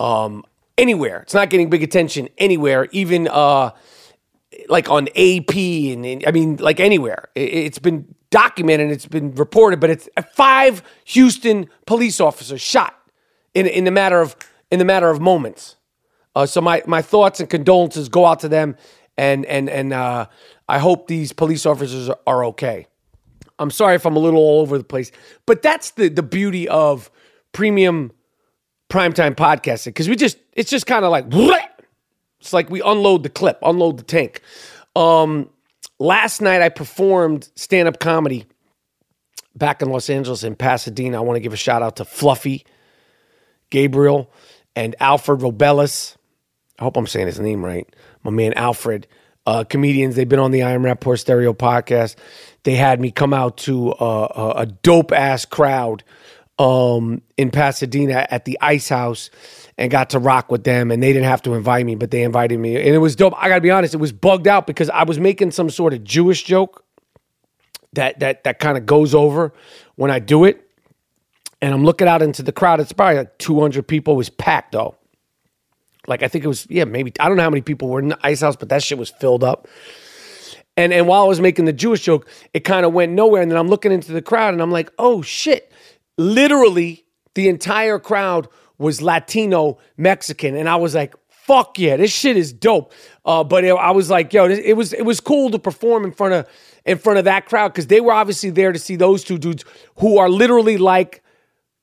Um, 0.02 0.44
anywhere, 0.76 1.20
it's 1.20 1.34
not 1.34 1.48
getting 1.50 1.70
big 1.70 1.82
attention 1.82 2.28
anywhere, 2.38 2.88
even 2.92 3.28
uh, 3.28 3.70
like 4.68 4.88
on 4.90 5.08
AP 5.08 5.54
and, 5.56 6.04
and- 6.04 6.24
I 6.26 6.30
mean, 6.32 6.56
like 6.56 6.80
anywhere. 6.80 7.28
It, 7.34 7.54
it's 7.66 7.78
been 7.78 8.14
documented, 8.30 8.90
it's 8.90 9.06
been 9.06 9.34
reported, 9.34 9.78
but 9.80 9.90
it's 9.90 10.08
five 10.34 10.82
Houston 11.04 11.68
police 11.86 12.20
officers 12.20 12.60
shot 12.60 12.98
in 13.54 13.66
in 13.66 13.84
the 13.84 13.90
matter 13.90 14.20
of 14.20 14.34
in 14.70 14.78
the 14.78 14.84
matter 14.84 15.08
of 15.10 15.20
moments. 15.20 15.76
Uh, 16.34 16.46
so 16.46 16.60
my 16.60 16.82
my 16.86 17.02
thoughts 17.02 17.40
and 17.40 17.48
condolences 17.48 18.08
go 18.08 18.24
out 18.26 18.40
to 18.40 18.48
them, 18.48 18.76
and 19.16 19.44
and 19.46 19.68
and 19.70 19.92
uh, 19.92 20.26
I 20.68 20.78
hope 20.78 21.06
these 21.06 21.32
police 21.32 21.64
officers 21.66 22.08
are, 22.08 22.18
are 22.26 22.44
okay. 22.46 22.86
I'm 23.58 23.70
sorry 23.70 23.94
if 23.94 24.06
I'm 24.06 24.16
a 24.16 24.18
little 24.18 24.40
all 24.40 24.60
over 24.62 24.78
the 24.78 24.84
place, 24.84 25.12
but 25.46 25.62
that's 25.62 25.92
the 25.92 26.08
the 26.08 26.22
beauty 26.24 26.68
of 26.68 27.10
premium 27.52 28.10
primetime 28.92 29.34
podcasting 29.34 29.86
because 29.86 30.06
we 30.08 30.14
just 30.14 30.36
it's 30.52 30.70
just 30.70 30.86
kind 30.86 31.04
of 31.04 31.10
like 31.10 31.24
it's 32.40 32.52
like 32.52 32.68
we 32.68 32.82
unload 32.82 33.22
the 33.22 33.30
clip, 33.30 33.58
unload 33.62 33.96
the 33.96 34.02
tank. 34.02 34.42
Um, 34.94 35.48
last 35.98 36.42
night 36.42 36.60
I 36.60 36.68
performed 36.68 37.48
stand 37.56 37.88
up 37.88 37.98
comedy 37.98 38.44
back 39.56 39.80
in 39.80 39.88
Los 39.88 40.10
Angeles 40.10 40.44
in 40.44 40.54
Pasadena. 40.54 41.16
I 41.16 41.20
want 41.20 41.36
to 41.36 41.40
give 41.40 41.54
a 41.54 41.56
shout 41.56 41.82
out 41.82 41.96
to 41.96 42.04
Fluffy, 42.04 42.66
Gabriel, 43.70 44.30
and 44.76 44.94
Alfred 45.00 45.40
Robles. 45.40 46.18
I 46.78 46.84
hope 46.84 46.98
I'm 46.98 47.06
saying 47.06 47.26
his 47.26 47.40
name 47.40 47.64
right. 47.64 47.88
My 48.22 48.30
man 48.30 48.52
Alfred. 48.54 49.06
Uh, 49.44 49.64
comedians, 49.64 50.14
they've 50.14 50.28
been 50.28 50.38
on 50.38 50.52
the 50.52 50.62
I 50.62 50.70
Am 50.70 50.82
Rapaport 50.84 51.18
Stereo 51.18 51.52
podcast. 51.52 52.14
They 52.62 52.76
had 52.76 53.00
me 53.00 53.10
come 53.10 53.32
out 53.32 53.56
to 53.58 53.90
uh, 53.94 54.54
a 54.56 54.66
dope 54.66 55.10
ass 55.10 55.44
crowd 55.44 56.04
um, 56.58 57.22
in 57.36 57.50
Pasadena 57.50 58.26
at 58.30 58.44
the 58.44 58.58
Ice 58.60 58.88
House 58.88 59.30
and 59.78 59.90
got 59.90 60.10
to 60.10 60.18
rock 60.18 60.50
with 60.50 60.64
them. 60.64 60.90
And 60.90 61.02
they 61.02 61.12
didn't 61.12 61.26
have 61.26 61.42
to 61.42 61.54
invite 61.54 61.86
me, 61.86 61.94
but 61.94 62.10
they 62.10 62.22
invited 62.22 62.58
me. 62.58 62.76
And 62.76 62.94
it 62.94 62.98
was 62.98 63.16
dope. 63.16 63.34
I 63.36 63.48
got 63.48 63.56
to 63.56 63.60
be 63.60 63.70
honest, 63.70 63.94
it 63.94 63.98
was 63.98 64.12
bugged 64.12 64.46
out 64.46 64.66
because 64.66 64.90
I 64.90 65.04
was 65.04 65.18
making 65.18 65.50
some 65.52 65.70
sort 65.70 65.92
of 65.92 66.04
Jewish 66.04 66.44
joke 66.44 66.84
that 67.94 68.20
that 68.20 68.44
that 68.44 68.58
kind 68.58 68.78
of 68.78 68.86
goes 68.86 69.14
over 69.14 69.52
when 69.96 70.10
I 70.10 70.18
do 70.18 70.44
it. 70.44 70.68
And 71.60 71.72
I'm 71.72 71.84
looking 71.84 72.08
out 72.08 72.22
into 72.22 72.42
the 72.42 72.52
crowd. 72.52 72.80
It's 72.80 72.92
probably 72.92 73.18
like 73.18 73.38
200 73.38 73.86
people. 73.86 74.14
It 74.14 74.16
was 74.16 74.30
packed 74.30 74.72
though. 74.72 74.96
Like 76.08 76.22
I 76.22 76.28
think 76.28 76.44
it 76.44 76.48
was, 76.48 76.66
yeah, 76.68 76.84
maybe 76.84 77.12
I 77.20 77.28
don't 77.28 77.36
know 77.36 77.44
how 77.44 77.50
many 77.50 77.62
people 77.62 77.88
were 77.88 78.00
in 78.00 78.08
the 78.08 78.18
ice 78.22 78.40
house, 78.40 78.56
but 78.56 78.68
that 78.70 78.82
shit 78.82 78.98
was 78.98 79.10
filled 79.10 79.44
up. 79.44 79.68
And 80.76 80.92
and 80.92 81.06
while 81.06 81.22
I 81.22 81.26
was 81.26 81.40
making 81.40 81.66
the 81.66 81.72
Jewish 81.72 82.02
joke, 82.02 82.28
it 82.54 82.60
kind 82.60 82.84
of 82.84 82.92
went 82.92 83.12
nowhere. 83.12 83.42
And 83.42 83.50
then 83.50 83.58
I'm 83.58 83.68
looking 83.68 83.92
into 83.92 84.12
the 84.12 84.22
crowd 84.22 84.54
and 84.54 84.62
I'm 84.62 84.72
like, 84.72 84.90
oh 84.98 85.22
shit. 85.22 85.71
Literally, 86.18 87.04
the 87.34 87.48
entire 87.48 87.98
crowd 87.98 88.48
was 88.78 89.00
Latino 89.00 89.78
Mexican. 89.96 90.56
And 90.56 90.68
I 90.68 90.76
was 90.76 90.94
like, 90.94 91.14
fuck 91.28 91.78
yeah, 91.78 91.96
this 91.96 92.12
shit 92.12 92.36
is 92.36 92.52
dope. 92.52 92.92
Uh, 93.24 93.44
but 93.44 93.64
it, 93.64 93.72
I 93.72 93.90
was 93.90 94.10
like, 94.10 94.32
yo, 94.32 94.48
it 94.48 94.76
was 94.76 94.92
it 94.92 95.02
was 95.02 95.20
cool 95.20 95.50
to 95.50 95.58
perform 95.58 96.04
in 96.04 96.12
front 96.12 96.34
of 96.34 96.48
in 96.84 96.98
front 96.98 97.18
of 97.18 97.24
that 97.24 97.46
crowd 97.46 97.68
because 97.68 97.86
they 97.86 98.00
were 98.00 98.12
obviously 98.12 98.50
there 98.50 98.72
to 98.72 98.78
see 98.78 98.96
those 98.96 99.24
two 99.24 99.38
dudes 99.38 99.64
who 99.98 100.18
are 100.18 100.28
literally 100.28 100.76
like 100.76 101.22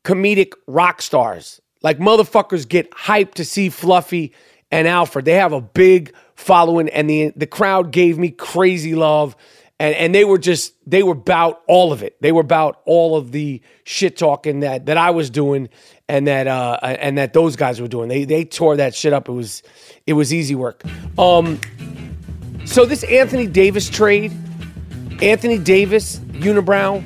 comedic 0.04 0.54
rock 0.68 1.02
stars. 1.02 1.62
Like 1.82 2.00
motherfuckers 2.00 2.68
get 2.68 2.92
hyped 2.92 3.36
to 3.36 3.46
see 3.46 3.70
Fluffy 3.70 4.34
and 4.72 4.88
Alfred. 4.88 5.26
They 5.26 5.34
have 5.34 5.54
a 5.54 5.62
big 5.62 6.14
following, 6.36 6.90
and 6.90 7.10
the 7.10 7.32
the 7.36 7.48
crowd 7.48 7.92
gave 7.92 8.18
me 8.18 8.30
crazy 8.32 8.96
love. 8.96 9.36
And, 9.80 9.96
and 9.96 10.16
they 10.16 10.26
were 10.26 10.38
just 10.38 10.74
they 10.86 11.04
were 11.04 11.14
about 11.14 11.62
all 11.68 11.94
of 11.94 12.04
it. 12.04 12.22
They 12.22 12.32
were 12.32 12.42
about 12.42 12.82
all 12.86 13.16
of 13.16 13.32
the 13.32 13.62
shit 13.86 14.18
talking 14.18 14.60
that 14.62 14.88
that 14.88 14.98
I 14.98 15.12
was 15.12 15.30
doing 15.30 15.70
and 16.08 16.28
that 16.28 16.48
uh 16.48 16.78
and 16.84 17.18
that 17.18 17.34
those 17.34 17.56
guys 17.56 17.80
were 17.80 17.88
doing. 17.88 18.10
They 18.10 18.26
they 18.26 18.44
tore 18.44 18.76
that 18.78 18.94
shit 18.94 19.14
up. 19.14 19.30
It 19.30 19.34
was 19.34 19.64
it 20.06 20.14
was 20.14 20.34
easy 20.34 20.56
work. 20.56 20.84
Um 21.18 21.60
so 22.66 22.86
this 22.86 23.04
Anthony 23.06 23.48
Davis 23.48 23.90
trade, 23.90 24.32
Anthony 25.22 25.58
Davis, 25.58 26.20
Unibrow, 26.20 27.04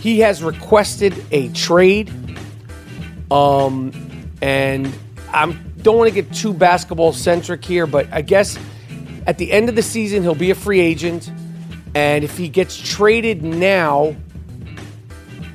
he 0.00 0.18
has 0.20 0.42
requested 0.42 1.24
a 1.30 1.48
trade. 1.50 2.10
Um, 3.30 3.92
and 4.42 4.92
I 5.28 5.46
don't 5.82 5.96
want 5.96 6.08
to 6.08 6.14
get 6.14 6.32
too 6.34 6.52
basketball 6.52 7.12
centric 7.12 7.64
here, 7.64 7.86
but 7.86 8.08
I 8.12 8.22
guess 8.22 8.58
at 9.26 9.38
the 9.38 9.52
end 9.52 9.68
of 9.68 9.76
the 9.76 9.82
season 9.82 10.22
he'll 10.22 10.34
be 10.34 10.50
a 10.50 10.54
free 10.54 10.80
agent, 10.80 11.30
and 11.94 12.24
if 12.24 12.36
he 12.36 12.48
gets 12.48 12.76
traded 12.76 13.42
now, 13.42 14.14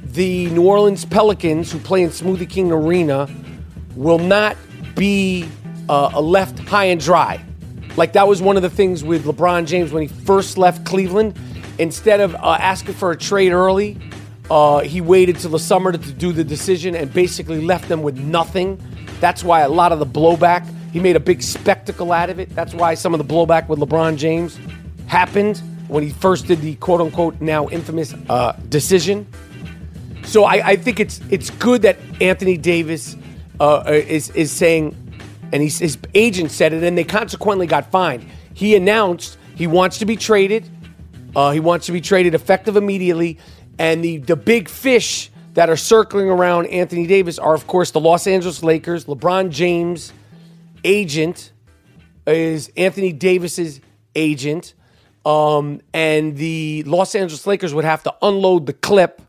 the 0.04 0.50
New 0.52 0.65
Orleans 0.65 1.06
Pelicans, 1.06 1.71
who 1.71 1.80
play 1.80 2.02
in 2.02 2.10
Smoothie 2.10 2.50
King 2.50 2.71
Arena, 2.71 3.30
will 3.95 4.19
not 4.19 4.58
be 4.95 5.48
uh, 5.89 6.19
left 6.19 6.60
high 6.60 6.86
and 6.86 7.00
dry. 7.00 7.43
Like 7.98 8.13
that 8.13 8.28
was 8.28 8.41
one 8.41 8.58
of 8.58 8.63
the 8.63 8.69
things 8.69 9.04
with 9.04 9.26
LeBron 9.26 9.65
James 9.67 9.91
when 9.91 10.04
he 10.04 10.08
first 10.08 10.58
left 10.58 10.86
Cleveland. 10.86 11.38
Instead 11.80 12.21
of 12.21 12.36
uh, 12.36 12.58
asking 12.60 12.95
for 12.95 13.12
a 13.12 13.17
trade 13.17 13.52
early, 13.52 13.98
uh, 14.50 14.80
he 14.80 15.02
waited 15.02 15.38
till 15.38 15.52
the 15.52 15.60
summer 15.60 15.91
to, 15.91 15.98
to 15.98 16.12
do 16.12 16.32
the 16.32 16.43
decision 16.43 16.95
and 16.95 17.13
basically 17.13 17.62
left 17.62 17.88
them 17.89 18.02
with 18.02 18.17
nothing. 18.17 18.80
That's 19.19 19.43
why 19.43 19.62
a 19.62 19.69
lot 19.69 19.91
of 19.91 20.00
the 20.00 20.06
blowback, 20.06 20.65
he 20.91 21.00
made 21.00 21.15
a 21.15 21.21
big 21.21 21.41
spectacle 21.41 22.12
out 22.12 22.30
of 22.30 22.39
it. 22.39 22.54
That's 22.56 22.74
why 22.74 22.93
some 22.93 23.13
of 23.13 23.26
the 23.26 23.34
blowback 23.34 23.67
with 23.67 23.80
LeBron 23.80 24.17
James 24.17 24.58
happened 25.08 25.62
when 25.88 26.04
he 26.04 26.10
first 26.10 26.48
did 26.48 26.62
the 26.62 26.76
quote 26.76 27.02
unquote 27.02 27.39
now 27.41 27.67
infamous 27.69 28.13
uh, 28.30 28.54
decision. 28.69 29.28
So 30.24 30.43
I, 30.43 30.69
I 30.69 30.76
think 30.76 31.00
it's 31.00 31.21
it's 31.30 31.50
good 31.50 31.84
that 31.84 31.98
Anthony 32.19 32.58
Davis 32.58 33.15
uh, 33.60 33.84
is 33.88 34.30
is 34.32 34.52
saying, 34.52 34.95
and 35.52 35.62
he's, 35.62 35.80
his 35.80 35.98
agent 36.13 36.52
said 36.52 36.74
it, 36.74 36.84
and 36.84 36.98
they 36.98 37.04
consequently 37.04 37.67
got 37.67 37.91
fined. 37.91 38.26
He 38.54 38.76
announced 38.76 39.38
he 39.56 39.67
wants 39.67 40.00
to 40.00 40.06
be 40.06 40.15
traded. 40.15 40.69
Uh, 41.36 41.52
he 41.52 41.60
wants 41.60 41.86
to 41.88 41.91
be 41.91 42.02
traded 42.02 42.34
effective 42.34 42.76
immediately, 42.76 43.38
and 43.78 44.04
the 44.04 44.17
the 44.17 44.36
big 44.36 44.69
fish 44.69 45.30
that 45.54 45.69
are 45.69 45.78
circling 45.78 46.30
around 46.30 46.67
Anthony 46.67 47.08
Davis 47.08 47.39
are, 47.39 47.54
of 47.54 47.65
course, 47.65 47.91
the 47.91 48.00
Los 48.00 48.28
Angeles 48.28 48.62
Lakers. 48.62 49.06
LeBron 49.06 49.50
James' 49.52 50.12
agent 50.84 51.54
is 52.28 52.71
Anthony 52.76 53.13
Davis's 53.13 53.80
agent, 54.15 54.74
um, 55.26 55.82
and 55.94 56.38
the 56.38 56.84
Los 56.84 57.16
Angeles 57.16 57.46
Lakers 57.48 57.74
would 57.74 57.86
have 57.86 58.04
to 58.04 58.14
unload 58.22 58.68
the 58.68 58.74
clip 58.74 59.22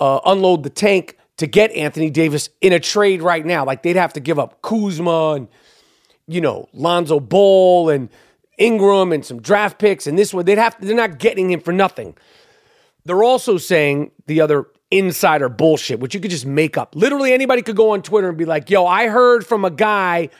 uh, 0.00 0.20
unload 0.24 0.62
the 0.62 0.70
tank 0.70 1.16
to 1.36 1.46
get 1.46 1.70
Anthony 1.72 2.10
Davis 2.10 2.48
in 2.60 2.72
a 2.72 2.80
trade 2.80 3.22
right 3.22 3.44
now. 3.44 3.64
Like 3.64 3.82
they'd 3.82 3.96
have 3.96 4.14
to 4.14 4.20
give 4.20 4.38
up 4.38 4.62
Kuzma 4.62 5.34
and 5.34 5.48
you 6.26 6.40
know, 6.40 6.68
Lonzo 6.72 7.18
Ball 7.18 7.90
and 7.90 8.08
Ingram 8.56 9.12
and 9.12 9.24
some 9.24 9.40
draft 9.40 9.78
picks 9.78 10.06
and 10.06 10.18
this 10.18 10.32
one. 10.32 10.44
They'd 10.44 10.58
have 10.58 10.78
to, 10.78 10.86
they're 10.86 10.96
not 10.96 11.18
getting 11.18 11.50
him 11.50 11.60
for 11.60 11.72
nothing. 11.72 12.16
They're 13.04 13.24
also 13.24 13.58
saying 13.58 14.12
the 14.26 14.40
other 14.40 14.66
insider 14.90 15.48
bullshit, 15.48 15.98
which 15.98 16.14
you 16.14 16.20
could 16.20 16.30
just 16.30 16.46
make 16.46 16.76
up. 16.78 16.94
Literally 16.94 17.32
anybody 17.32 17.62
could 17.62 17.76
go 17.76 17.90
on 17.90 18.02
Twitter 18.02 18.28
and 18.28 18.38
be 18.38 18.44
like, 18.44 18.70
yo, 18.70 18.86
I 18.86 19.08
heard 19.08 19.46
from 19.46 19.64
a 19.64 19.70
guy 19.70 20.30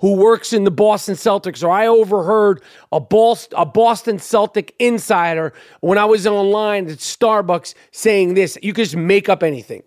who 0.00 0.14
works 0.14 0.52
in 0.52 0.64
the 0.64 0.70
Boston 0.70 1.14
Celtics, 1.14 1.62
or 1.62 1.70
I 1.70 1.86
overheard 1.86 2.62
a 2.90 3.00
Boston, 3.00 4.18
Celtic 4.18 4.74
insider 4.78 5.52
when 5.80 5.98
I 5.98 6.04
was 6.06 6.26
online 6.26 6.88
at 6.88 6.98
Starbucks 6.98 7.74
saying 7.92 8.34
this. 8.34 8.58
You 8.62 8.72
can 8.72 8.84
just 8.84 8.96
make 8.96 9.28
up 9.28 9.42
anything. 9.42 9.82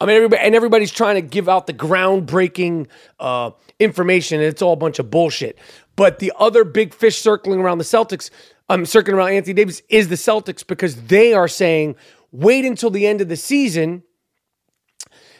I 0.00 0.06
mean, 0.06 0.16
everybody, 0.16 0.42
and 0.42 0.54
everybody's 0.54 0.92
trying 0.92 1.16
to 1.16 1.20
give 1.20 1.48
out 1.48 1.66
the 1.66 1.74
groundbreaking 1.74 2.86
uh, 3.18 3.50
information, 3.78 4.40
and 4.40 4.48
it's 4.48 4.62
all 4.62 4.72
a 4.72 4.76
bunch 4.76 4.98
of 4.98 5.10
bullshit. 5.10 5.58
But 5.96 6.20
the 6.20 6.32
other 6.38 6.64
big 6.64 6.94
fish 6.94 7.18
circling 7.18 7.60
around 7.60 7.78
the 7.78 7.84
Celtics, 7.84 8.30
um, 8.70 8.86
circling 8.86 9.16
around 9.16 9.32
Anthony 9.32 9.54
Davis, 9.54 9.82
is 9.90 10.08
the 10.08 10.14
Celtics 10.14 10.66
because 10.66 10.96
they 11.02 11.34
are 11.34 11.48
saying 11.48 11.96
wait 12.32 12.64
until 12.64 12.90
the 12.90 13.06
end 13.06 13.20
of 13.20 13.28
the 13.28 13.36
season 13.36 14.04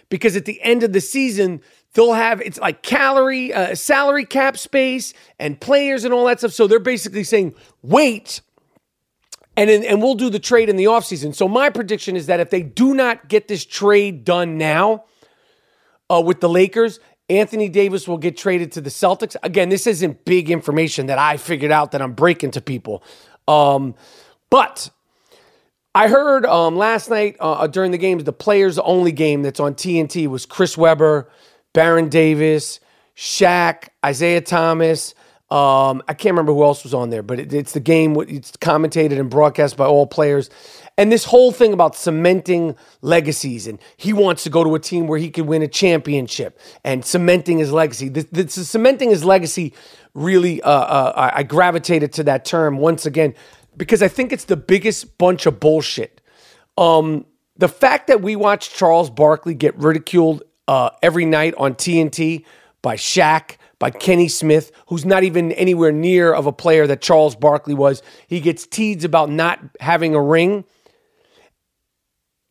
because 0.08 0.36
at 0.36 0.44
the 0.44 0.60
end 0.62 0.82
of 0.82 0.92
the 0.92 1.00
season 1.00 1.62
they'll 1.94 2.12
have 2.12 2.40
it's 2.40 2.58
like 2.58 2.82
calorie 2.82 3.52
uh, 3.52 3.74
salary 3.74 4.24
cap 4.24 4.56
space 4.56 5.12
and 5.38 5.60
players 5.60 6.04
and 6.04 6.12
all 6.14 6.24
that 6.26 6.38
stuff. 6.38 6.52
So 6.52 6.66
they're 6.66 6.78
basically 6.78 7.24
saying 7.24 7.54
wait 7.82 8.40
and 9.56 9.68
then, 9.68 9.84
and 9.84 10.00
we'll 10.00 10.14
do 10.14 10.30
the 10.30 10.38
trade 10.38 10.68
in 10.68 10.76
the 10.76 10.84
offseason. 10.84 11.34
So 11.34 11.48
my 11.48 11.70
prediction 11.70 12.16
is 12.16 12.26
that 12.26 12.40
if 12.40 12.50
they 12.50 12.62
do 12.62 12.94
not 12.94 13.28
get 13.28 13.48
this 13.48 13.64
trade 13.64 14.24
done 14.24 14.56
now 14.56 15.04
uh, 16.08 16.22
with 16.24 16.40
the 16.40 16.48
lakers 16.48 17.00
anthony 17.28 17.68
davis 17.68 18.08
will 18.08 18.18
get 18.18 18.36
traded 18.36 18.72
to 18.72 18.80
the 18.80 18.90
celtics. 18.90 19.36
Again 19.42 19.68
this 19.68 19.86
isn't 19.86 20.24
big 20.24 20.50
information 20.50 21.06
that 21.06 21.18
i 21.18 21.36
figured 21.36 21.70
out 21.72 21.92
that 21.92 22.02
i'm 22.02 22.12
breaking 22.12 22.52
to 22.52 22.60
people. 22.60 23.02
Um, 23.48 23.94
but 24.48 24.90
I 25.94 26.06
heard 26.06 26.46
um, 26.46 26.76
last 26.76 27.10
night 27.10 27.36
uh, 27.40 27.66
during 27.66 27.90
the 27.90 27.98
games, 27.98 28.22
the 28.22 28.32
players 28.32 28.78
only 28.78 29.10
game 29.10 29.42
that's 29.42 29.58
on 29.58 29.74
TNT 29.74 30.28
was 30.28 30.46
Chris 30.46 30.78
Webber, 30.78 31.28
Baron 31.72 32.08
Davis, 32.08 32.80
Shaq, 33.16 33.88
Isiah 34.06 34.40
Thomas. 34.40 35.14
Um, 35.50 36.02
I 36.06 36.14
can't 36.14 36.32
remember 36.32 36.52
who 36.52 36.62
else 36.62 36.84
was 36.84 36.94
on 36.94 37.10
there, 37.10 37.24
but 37.24 37.40
it, 37.40 37.52
it's 37.52 37.72
the 37.72 37.80
game. 37.80 38.16
It's 38.28 38.52
commentated 38.52 39.18
and 39.18 39.28
broadcast 39.28 39.76
by 39.76 39.84
all 39.84 40.06
players. 40.06 40.48
And 40.96 41.10
this 41.10 41.24
whole 41.24 41.50
thing 41.50 41.72
about 41.72 41.96
cementing 41.96 42.76
legacies, 43.02 43.66
and 43.66 43.80
he 43.96 44.12
wants 44.12 44.44
to 44.44 44.50
go 44.50 44.62
to 44.62 44.74
a 44.74 44.78
team 44.78 45.06
where 45.06 45.18
he 45.18 45.30
could 45.30 45.46
win 45.46 45.62
a 45.62 45.68
championship 45.68 46.58
and 46.84 47.04
cementing 47.04 47.58
his 47.58 47.72
legacy. 47.72 48.08
This, 48.08 48.26
this 48.30 48.68
cementing 48.68 49.10
his 49.10 49.24
legacy 49.24 49.74
really, 50.14 50.62
uh, 50.62 50.70
uh, 50.70 51.30
I 51.34 51.42
gravitated 51.42 52.12
to 52.14 52.24
that 52.24 52.44
term 52.44 52.78
once 52.78 53.06
again 53.06 53.34
because 53.76 54.02
I 54.02 54.08
think 54.08 54.32
it's 54.32 54.44
the 54.44 54.56
biggest 54.56 55.18
bunch 55.18 55.46
of 55.46 55.58
bullshit. 55.58 56.20
Um, 56.76 57.26
the 57.56 57.68
fact 57.68 58.06
that 58.06 58.22
we 58.22 58.36
watch 58.36 58.74
Charles 58.74 59.10
Barkley 59.10 59.54
get 59.54 59.76
ridiculed 59.76 60.42
uh, 60.70 60.90
every 61.02 61.24
night 61.24 61.52
on 61.58 61.74
TNT 61.74 62.44
by 62.80 62.94
Shaq, 62.94 63.56
by 63.80 63.90
Kenny 63.90 64.28
Smith, 64.28 64.70
who's 64.86 65.04
not 65.04 65.24
even 65.24 65.50
anywhere 65.52 65.90
near 65.90 66.32
of 66.32 66.46
a 66.46 66.52
player 66.52 66.86
that 66.86 67.00
Charles 67.00 67.34
Barkley 67.34 67.74
was. 67.74 68.04
He 68.28 68.38
gets 68.38 68.68
teased 68.68 69.04
about 69.04 69.30
not 69.30 69.58
having 69.80 70.14
a 70.14 70.22
ring. 70.22 70.64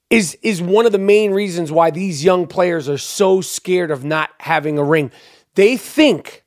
Is 0.09 0.37
is 0.41 0.61
one 0.61 0.85
of 0.85 0.91
the 0.91 0.97
main 0.99 1.31
reasons 1.31 1.71
why 1.71 1.91
these 1.91 2.21
young 2.21 2.45
players 2.45 2.89
are 2.89 2.97
so 2.97 3.39
scared 3.39 3.89
of 3.89 4.03
not 4.03 4.31
having 4.39 4.77
a 4.77 4.83
ring. 4.83 5.11
They 5.55 5.77
think 5.77 6.43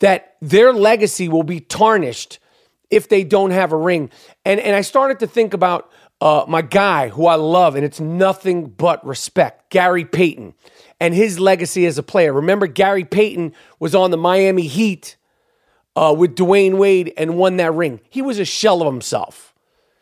that 0.00 0.36
their 0.42 0.70
legacy 0.70 1.30
will 1.30 1.44
be 1.44 1.60
tarnished 1.60 2.40
if 2.90 3.08
they 3.08 3.24
don't 3.24 3.52
have 3.52 3.72
a 3.72 3.76
ring. 3.76 4.10
And 4.44 4.60
and 4.60 4.76
I 4.76 4.82
started 4.82 5.18
to 5.20 5.26
think 5.26 5.54
about 5.54 5.90
uh, 6.20 6.44
my 6.46 6.62
guy 6.62 7.08
who 7.08 7.26
I 7.26 7.36
love, 7.36 7.76
and 7.76 7.84
it's 7.84 8.00
nothing 8.00 8.66
but 8.66 9.04
respect, 9.06 9.70
Gary 9.70 10.04
Payton, 10.04 10.54
and 11.00 11.14
his 11.14 11.40
legacy 11.40 11.86
as 11.86 11.96
a 11.98 12.02
player. 12.02 12.32
Remember, 12.32 12.66
Gary 12.66 13.04
Payton 13.04 13.54
was 13.78 13.94
on 13.94 14.10
the 14.10 14.18
Miami 14.18 14.66
Heat 14.66 15.16
uh, 15.96 16.14
with 16.16 16.36
Dwyane 16.36 16.76
Wade 16.76 17.12
and 17.16 17.36
won 17.36 17.56
that 17.56 17.72
ring. 17.72 18.00
He 18.10 18.22
was 18.22 18.38
a 18.38 18.44
shell 18.44 18.82
of 18.82 18.92
himself. 18.92 19.54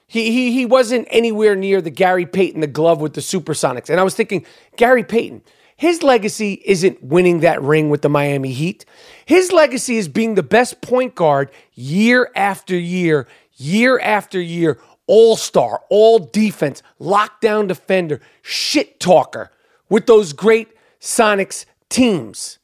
He, 0.06 0.32
he, 0.32 0.52
he 0.52 0.64
wasn't 0.64 1.06
anywhere 1.10 1.54
near 1.54 1.80
the 1.80 1.90
Gary 1.90 2.26
Payton, 2.26 2.62
the 2.62 2.66
glove 2.66 3.00
with 3.00 3.12
the 3.12 3.20
Supersonics. 3.20 3.90
And 3.90 4.00
I 4.00 4.02
was 4.02 4.14
thinking, 4.14 4.44
Gary 4.76 5.04
Payton, 5.04 5.42
his 5.76 6.02
legacy 6.02 6.62
isn't 6.64 7.02
winning 7.04 7.40
that 7.40 7.62
ring 7.62 7.90
with 7.90 8.02
the 8.02 8.08
Miami 8.08 8.52
Heat. 8.52 8.84
His 9.26 9.52
legacy 9.52 9.98
is 9.98 10.08
being 10.08 10.34
the 10.34 10.42
best 10.42 10.80
point 10.80 11.14
guard 11.14 11.50
year 11.74 12.32
after 12.34 12.76
year, 12.76 13.28
year 13.56 14.00
after 14.00 14.40
year, 14.40 14.80
all 15.08 15.36
star, 15.36 15.82
all 15.90 16.20
defense, 16.20 16.82
lockdown 17.00 17.66
defender, 17.66 18.20
shit 18.42 19.00
talker 19.00 19.50
with 19.88 20.06
those 20.06 20.32
great 20.32 20.68
Sonics 21.00 21.64
teams. 21.88 22.58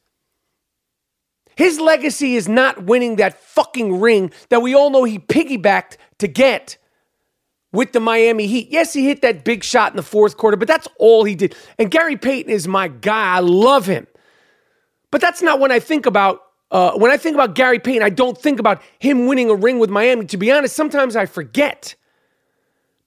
His 1.57 1.79
legacy 1.79 2.35
is 2.35 2.47
not 2.47 2.83
winning 2.83 3.15
that 3.17 3.39
fucking 3.41 3.99
ring 3.99 4.31
that 4.49 4.61
we 4.61 4.75
all 4.75 4.89
know 4.89 5.03
he 5.03 5.19
piggybacked 5.19 5.97
to 6.19 6.27
get 6.27 6.77
with 7.71 7.93
the 7.93 7.99
Miami 7.99 8.47
Heat. 8.47 8.69
Yes, 8.71 8.93
he 8.93 9.05
hit 9.05 9.21
that 9.21 9.43
big 9.43 9.63
shot 9.63 9.91
in 9.91 9.97
the 9.97 10.03
fourth 10.03 10.37
quarter, 10.37 10.57
but 10.57 10.67
that's 10.67 10.87
all 10.99 11.23
he 11.23 11.35
did. 11.35 11.55
And 11.77 11.91
Gary 11.91 12.17
Payton 12.17 12.51
is 12.51 12.67
my 12.67 12.87
guy. 12.87 13.35
I 13.35 13.39
love 13.39 13.85
him. 13.85 14.07
But 15.11 15.21
that's 15.21 15.41
not 15.41 15.59
when 15.59 15.71
I 15.71 15.79
think 15.79 16.05
about 16.05 16.41
uh, 16.71 16.91
when 16.97 17.11
I 17.11 17.15
think 17.15 17.35
about 17.35 17.55
Gary 17.55 17.79
Payton, 17.79 18.01
I 18.01 18.09
don't 18.09 18.37
think 18.37 18.59
about 18.59 18.81
him 18.99 19.27
winning 19.27 19.49
a 19.49 19.55
ring 19.55 19.79
with 19.79 19.89
Miami. 19.89 20.25
To 20.25 20.37
be 20.37 20.51
honest, 20.51 20.75
sometimes 20.75 21.15
I 21.15 21.25
forget 21.25 21.95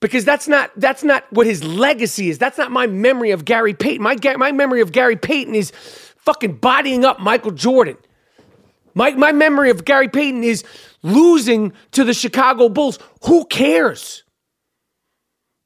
because 0.00 0.24
that's 0.24 0.46
not 0.46 0.70
that's 0.76 1.02
not 1.02 1.24
what 1.32 1.46
his 1.46 1.64
legacy 1.64 2.28
is. 2.28 2.38
That's 2.38 2.58
not 2.58 2.70
my 2.70 2.86
memory 2.86 3.30
of 3.30 3.44
Gary 3.44 3.74
Payton. 3.74 4.02
My 4.02 4.16
my 4.36 4.52
memory 4.52 4.80
of 4.80 4.92
Gary 4.92 5.16
Payton 5.16 5.54
is 5.54 5.72
fucking 6.18 6.56
bodying 6.56 7.04
up 7.04 7.20
Michael 7.20 7.50
Jordan. 7.50 7.96
My 8.94 9.10
my 9.12 9.32
memory 9.32 9.70
of 9.70 9.84
Gary 9.84 10.08
Payton 10.08 10.44
is 10.44 10.64
losing 11.02 11.72
to 11.92 12.04
the 12.04 12.14
Chicago 12.14 12.68
Bulls. 12.68 12.98
Who 13.24 13.44
cares? 13.46 14.24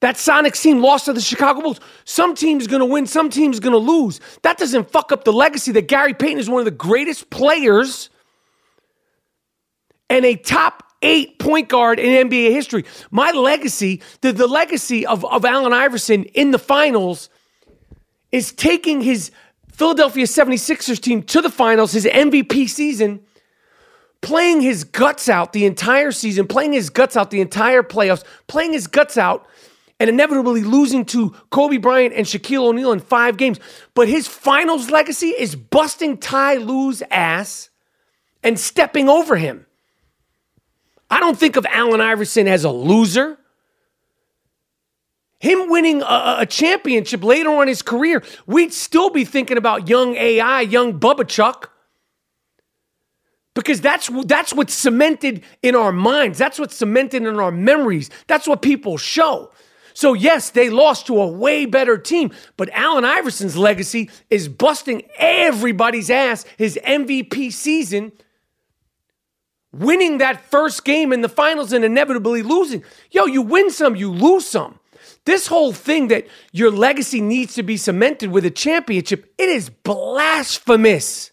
That 0.01 0.17
Sonics 0.17 0.61
team 0.61 0.81
lost 0.81 1.05
to 1.05 1.13
the 1.13 1.21
Chicago 1.21 1.61
Bulls. 1.61 1.81
Some 2.05 2.35
team's 2.35 2.67
gonna 2.67 2.87
win, 2.87 3.07
some 3.07 3.31
team's 3.31 3.61
gonna 3.61 3.77
lose. 3.77 4.21
That 4.43 4.59
doesn't 4.59 4.91
fuck 4.91 5.13
up 5.13 5.25
the 5.25 5.33
legacy 5.33 5.73
that 5.73 5.89
Gary 5.89 6.15
Payton 6.15 6.39
is 6.39 6.51
one 6.51 6.61
of 6.61 6.65
the 6.65 6.71
greatest 6.71 7.31
players 7.31 8.11
and 10.11 10.25
a 10.25 10.37
top 10.37 10.92
eight 11.03 11.39
point 11.39 11.69
guard 11.69 11.99
in 11.99 12.29
NBA 12.29 12.51
history. 12.53 12.85
My 13.11 13.31
legacy, 13.33 14.03
the, 14.21 14.33
the 14.33 14.47
legacy 14.47 15.07
of, 15.07 15.25
of 15.25 15.45
Allen 15.45 15.73
Iverson 15.73 16.25
in 16.25 16.51
the 16.51 16.59
finals 16.59 17.29
is 18.31 18.53
taking 18.53 19.01
his 19.03 19.31
Philadelphia 19.73 20.25
76ers 20.25 21.01
team 21.01 21.23
to 21.25 21.41
the 21.41 21.51
finals, 21.51 21.93
his 21.93 22.07
MVP 22.07 22.69
season, 22.69 23.21
playing 24.21 24.61
his 24.61 24.85
guts 24.85 25.29
out 25.29 25.53
the 25.53 25.67
entire 25.67 26.13
season, 26.13 26.47
playing 26.47 26.73
his 26.73 26.91
guts 26.91 27.17
out 27.17 27.31
the 27.31 27.41
entire 27.41 27.83
playoffs, 27.83 28.25
playing 28.47 28.73
his 28.73 28.87
guts 28.87 29.19
out 29.19 29.47
and 29.99 30.09
inevitably 30.09 30.63
losing 30.63 31.05
to 31.05 31.31
Kobe 31.51 31.77
Bryant 31.77 32.15
and 32.15 32.27
Shaquille 32.27 32.65
O'Neal 32.65 32.93
in 32.93 33.01
five 33.01 33.37
games. 33.37 33.61
But 33.95 34.09
his 34.09 34.27
finals 34.27 34.91
legacy 34.91 35.29
is 35.29 35.55
busting 35.55 36.19
Ty 36.19 36.57
Lue's 36.57 37.03
ass 37.11 37.71
and 38.43 38.59
stepping 38.59 39.09
over 39.09 39.37
him. 39.37 39.67
I 41.13 41.21
don't 41.21 41.39
think 41.39 41.57
of 41.57 41.67
Allen 41.71 42.01
Iverson 42.01 42.49
as 42.49 42.65
a 42.65 42.71
loser. 42.71 43.37
Him 45.41 45.69
winning 45.69 46.01
a, 46.01 46.37
a, 46.39 46.47
championship 46.47 47.23
later 47.23 47.51
on 47.51 47.69
his 47.69 47.83
career, 47.83 48.23
we'd 48.47 48.73
still 48.73 49.11
be 49.11 49.27
thinking 49.27 49.59
about 49.59 49.91
young 49.91 50.17
AI, 50.17 50.63
young 50.63 50.99
Bubba 50.99 51.29
Chuck. 51.29 51.71
Because 53.53 53.83
that's 53.83 54.09
that's 54.25 54.55
what's 54.55 54.73
cemented 54.73 55.45
in 55.63 55.77
our 55.77 55.93
minds. 55.93 56.39
That's 56.39 56.59
what's 56.59 56.77
cemented 56.77 57.25
in 57.25 57.39
our 57.39 57.51
memories. 57.51 58.09
That's 58.27 58.47
what 58.47 58.63
people 58.63 58.97
show. 58.97 59.51
So, 59.93 60.15
yes, 60.15 60.49
they 60.49 60.71
lost 60.71 61.09
to 61.09 61.21
a 61.21 61.27
way 61.27 61.67
better 61.67 61.99
team, 61.99 62.31
but 62.57 62.71
Allen 62.73 63.05
Iverson's 63.05 63.59
legacy 63.59 64.09
is 64.31 64.49
busting 64.49 65.03
everybody's 65.19 66.09
ass 66.09 66.47
his 66.57 66.79
MVP 66.83 67.53
season, 67.53 68.13
winning 69.73 70.19
that 70.19 70.45
first 70.51 70.85
game 70.85 71.13
in 71.13 71.23
the 71.23 71.29
finals 71.29 71.73
and 71.73 71.85
inevitably 71.85 72.43
losing. 72.43 72.85
Yo, 73.11 73.27
you 73.27 73.43
win 73.43 73.71
some, 73.71 73.97
you 73.97 74.11
lose 74.11 74.47
some. 74.47 74.79
This 75.25 75.47
whole 75.47 75.73
thing 75.73 76.09
that 76.09 76.27
your 76.53 76.71
legacy 76.71 77.21
needs 77.21 77.55
to 77.55 77.63
be 77.63 77.77
cemented 77.77 78.31
with 78.31 78.45
a 78.45 78.51
championship, 78.51 79.33
it 79.39 79.49
is 79.49 79.71
blasphemous. 79.71 81.31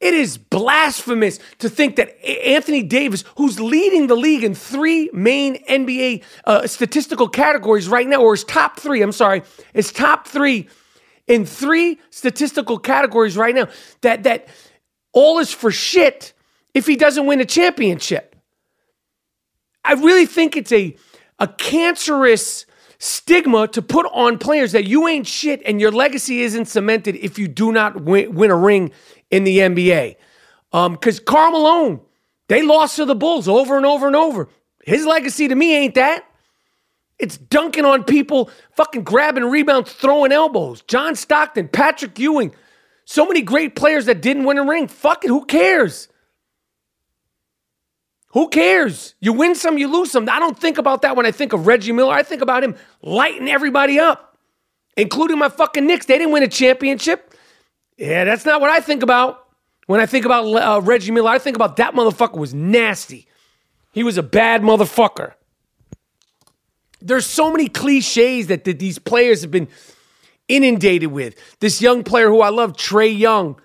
It 0.00 0.12
is 0.12 0.36
blasphemous 0.36 1.38
to 1.60 1.70
think 1.70 1.96
that 1.96 2.22
Anthony 2.26 2.82
Davis, 2.82 3.24
who's 3.36 3.58
leading 3.58 4.06
the 4.06 4.16
league 4.16 4.44
in 4.44 4.54
three 4.54 5.08
main 5.14 5.64
NBA 5.64 6.22
uh, 6.44 6.66
statistical 6.66 7.28
categories 7.28 7.88
right 7.88 8.06
now, 8.06 8.20
or 8.20 8.34
his 8.34 8.44
top 8.44 8.78
three, 8.78 9.00
I'm 9.00 9.12
sorry, 9.12 9.42
his 9.72 9.92
top 9.92 10.28
three 10.28 10.68
in 11.26 11.46
three 11.46 11.98
statistical 12.10 12.78
categories 12.78 13.34
right 13.36 13.54
now, 13.54 13.68
that 14.02 14.24
that 14.24 14.48
all 15.12 15.38
is 15.38 15.52
for 15.52 15.70
shit 15.70 16.33
if 16.74 16.86
he 16.86 16.96
doesn't 16.96 17.26
win 17.26 17.40
a 17.40 17.44
championship. 17.44 18.36
I 19.84 19.94
really 19.94 20.26
think 20.26 20.56
it's 20.56 20.72
a 20.72 20.96
a 21.38 21.48
cancerous 21.48 22.66
stigma 22.98 23.68
to 23.68 23.82
put 23.82 24.06
on 24.12 24.38
players 24.38 24.72
that 24.72 24.84
you 24.84 25.08
ain't 25.08 25.26
shit 25.26 25.60
and 25.66 25.80
your 25.80 25.90
legacy 25.90 26.40
isn't 26.42 26.66
cemented 26.66 27.16
if 27.16 27.38
you 27.38 27.48
do 27.48 27.72
not 27.72 28.00
win, 28.02 28.34
win 28.34 28.50
a 28.50 28.56
ring 28.56 28.92
in 29.30 29.44
the 29.44 29.58
NBA. 29.58 30.16
Because 30.70 31.18
um, 31.18 31.24
Karl 31.24 31.50
Malone, 31.52 32.00
they 32.48 32.62
lost 32.62 32.96
to 32.96 33.04
the 33.04 33.14
Bulls 33.14 33.48
over 33.48 33.76
and 33.76 33.86
over 33.86 34.06
and 34.06 34.16
over. 34.16 34.48
His 34.84 35.04
legacy 35.06 35.48
to 35.48 35.54
me 35.54 35.76
ain't 35.76 35.94
that. 35.94 36.24
It's 37.18 37.36
dunking 37.36 37.84
on 37.84 38.04
people, 38.04 38.50
fucking 38.72 39.04
grabbing 39.04 39.44
rebounds, 39.44 39.92
throwing 39.92 40.32
elbows. 40.32 40.82
John 40.82 41.14
Stockton, 41.14 41.68
Patrick 41.68 42.18
Ewing, 42.18 42.54
so 43.04 43.26
many 43.26 43.40
great 43.40 43.76
players 43.76 44.06
that 44.06 44.20
didn't 44.20 44.44
win 44.44 44.58
a 44.58 44.64
ring. 44.64 44.88
Fuck 44.88 45.24
it, 45.24 45.28
who 45.28 45.44
cares? 45.44 46.08
Who 48.34 48.48
cares? 48.48 49.14
You 49.20 49.32
win 49.32 49.54
some, 49.54 49.78
you 49.78 49.86
lose 49.86 50.10
some. 50.10 50.28
I 50.28 50.40
don't 50.40 50.58
think 50.58 50.76
about 50.76 51.02
that 51.02 51.16
when 51.16 51.24
I 51.24 51.30
think 51.30 51.52
of 51.52 51.68
Reggie 51.68 51.92
Miller. 51.92 52.12
I 52.12 52.24
think 52.24 52.42
about 52.42 52.64
him 52.64 52.74
lighting 53.00 53.48
everybody 53.48 54.00
up, 54.00 54.36
including 54.96 55.38
my 55.38 55.48
fucking 55.48 55.86
Knicks. 55.86 56.06
They 56.06 56.18
didn't 56.18 56.32
win 56.32 56.42
a 56.42 56.48
championship. 56.48 57.32
Yeah, 57.96 58.24
that's 58.24 58.44
not 58.44 58.60
what 58.60 58.70
I 58.70 58.80
think 58.80 59.04
about. 59.04 59.46
When 59.86 60.00
I 60.00 60.06
think 60.06 60.24
about 60.24 60.46
uh, 60.46 60.80
Reggie 60.80 61.12
Miller, 61.12 61.30
I 61.30 61.38
think 61.38 61.54
about 61.54 61.76
that 61.76 61.94
motherfucker 61.94 62.36
was 62.36 62.52
nasty. 62.52 63.28
He 63.92 64.02
was 64.02 64.18
a 64.18 64.22
bad 64.22 64.62
motherfucker. 64.62 65.34
There's 67.00 67.26
so 67.26 67.52
many 67.52 67.68
cliches 67.68 68.48
that, 68.48 68.64
that 68.64 68.80
these 68.80 68.98
players 68.98 69.42
have 69.42 69.52
been 69.52 69.68
inundated 70.48 71.12
with. 71.12 71.36
This 71.60 71.80
young 71.80 72.02
player 72.02 72.28
who 72.28 72.40
I 72.40 72.48
love, 72.48 72.72
Trae 72.72 73.16
Young, 73.16 73.60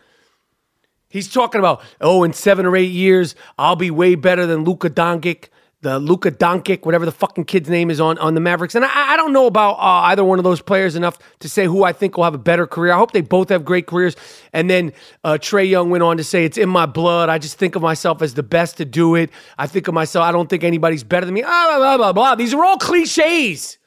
He's 1.09 1.27
talking 1.27 1.57
about, 1.57 1.81
oh, 2.01 2.23
in 2.23 2.33
seven 2.33 2.67
or 2.67 2.75
eight 2.75 2.91
years, 2.91 3.33
I'll 3.57 3.75
be 3.75 3.89
way 3.89 4.13
better 4.13 4.45
than 4.45 4.63
Luka 4.63 4.91
Doncic, 4.91 5.45
the 5.81 5.97
Luka 5.97 6.29
Doncic, 6.29 6.85
whatever 6.85 7.03
the 7.03 7.11
fucking 7.11 7.45
kid's 7.45 7.67
name 7.67 7.89
is 7.89 7.99
on, 7.99 8.19
on 8.19 8.35
the 8.35 8.39
Mavericks. 8.39 8.75
And 8.75 8.85
I, 8.85 9.13
I 9.13 9.17
don't 9.17 9.33
know 9.33 9.47
about 9.47 9.79
uh, 9.79 10.09
either 10.09 10.23
one 10.23 10.37
of 10.37 10.43
those 10.43 10.61
players 10.61 10.95
enough 10.95 11.17
to 11.39 11.49
say 11.49 11.65
who 11.65 11.83
I 11.83 11.93
think 11.93 12.15
will 12.15 12.25
have 12.25 12.35
a 12.35 12.37
better 12.37 12.67
career. 12.67 12.93
I 12.93 12.97
hope 12.97 13.11
they 13.11 13.21
both 13.21 13.49
have 13.49 13.65
great 13.65 13.87
careers. 13.87 14.15
And 14.53 14.69
then 14.69 14.93
uh, 15.23 15.39
Trae 15.41 15.67
Young 15.67 15.89
went 15.89 16.03
on 16.03 16.17
to 16.17 16.23
say, 16.23 16.45
it's 16.45 16.59
in 16.59 16.69
my 16.69 16.85
blood. 16.85 17.29
I 17.29 17.39
just 17.39 17.57
think 17.57 17.75
of 17.75 17.81
myself 17.81 18.21
as 18.21 18.35
the 18.35 18.43
best 18.43 18.77
to 18.77 18.85
do 18.85 19.15
it. 19.15 19.31
I 19.57 19.65
think 19.65 19.87
of 19.87 19.95
myself, 19.95 20.23
I 20.23 20.31
don't 20.31 20.47
think 20.47 20.63
anybody's 20.63 21.03
better 21.03 21.25
than 21.25 21.33
me. 21.33 21.41
Blah, 21.41 21.77
blah, 21.77 21.97
blah, 21.97 22.13
blah. 22.13 22.35
These 22.35 22.53
are 22.53 22.63
all 22.63 22.77
cliches. 22.77 23.78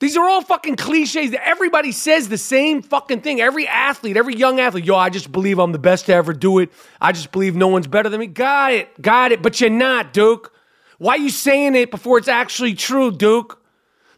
These 0.00 0.16
are 0.16 0.28
all 0.28 0.42
fucking 0.42 0.76
cliches 0.76 1.32
that 1.32 1.46
everybody 1.46 1.90
says 1.90 2.28
the 2.28 2.38
same 2.38 2.82
fucking 2.82 3.20
thing. 3.22 3.40
Every 3.40 3.66
athlete, 3.66 4.16
every 4.16 4.36
young 4.36 4.60
athlete, 4.60 4.84
yo, 4.84 4.94
I 4.94 5.10
just 5.10 5.32
believe 5.32 5.58
I'm 5.58 5.72
the 5.72 5.78
best 5.78 6.06
to 6.06 6.14
ever 6.14 6.32
do 6.32 6.60
it. 6.60 6.70
I 7.00 7.10
just 7.10 7.32
believe 7.32 7.56
no 7.56 7.66
one's 7.66 7.88
better 7.88 8.08
than 8.08 8.20
me. 8.20 8.28
Got 8.28 8.72
it, 8.74 9.02
got 9.02 9.32
it, 9.32 9.42
but 9.42 9.60
you're 9.60 9.70
not, 9.70 10.12
Duke. 10.12 10.52
Why 10.98 11.14
are 11.14 11.18
you 11.18 11.30
saying 11.30 11.74
it 11.74 11.90
before 11.90 12.18
it's 12.18 12.28
actually 12.28 12.74
true, 12.74 13.10
Duke? 13.10 13.60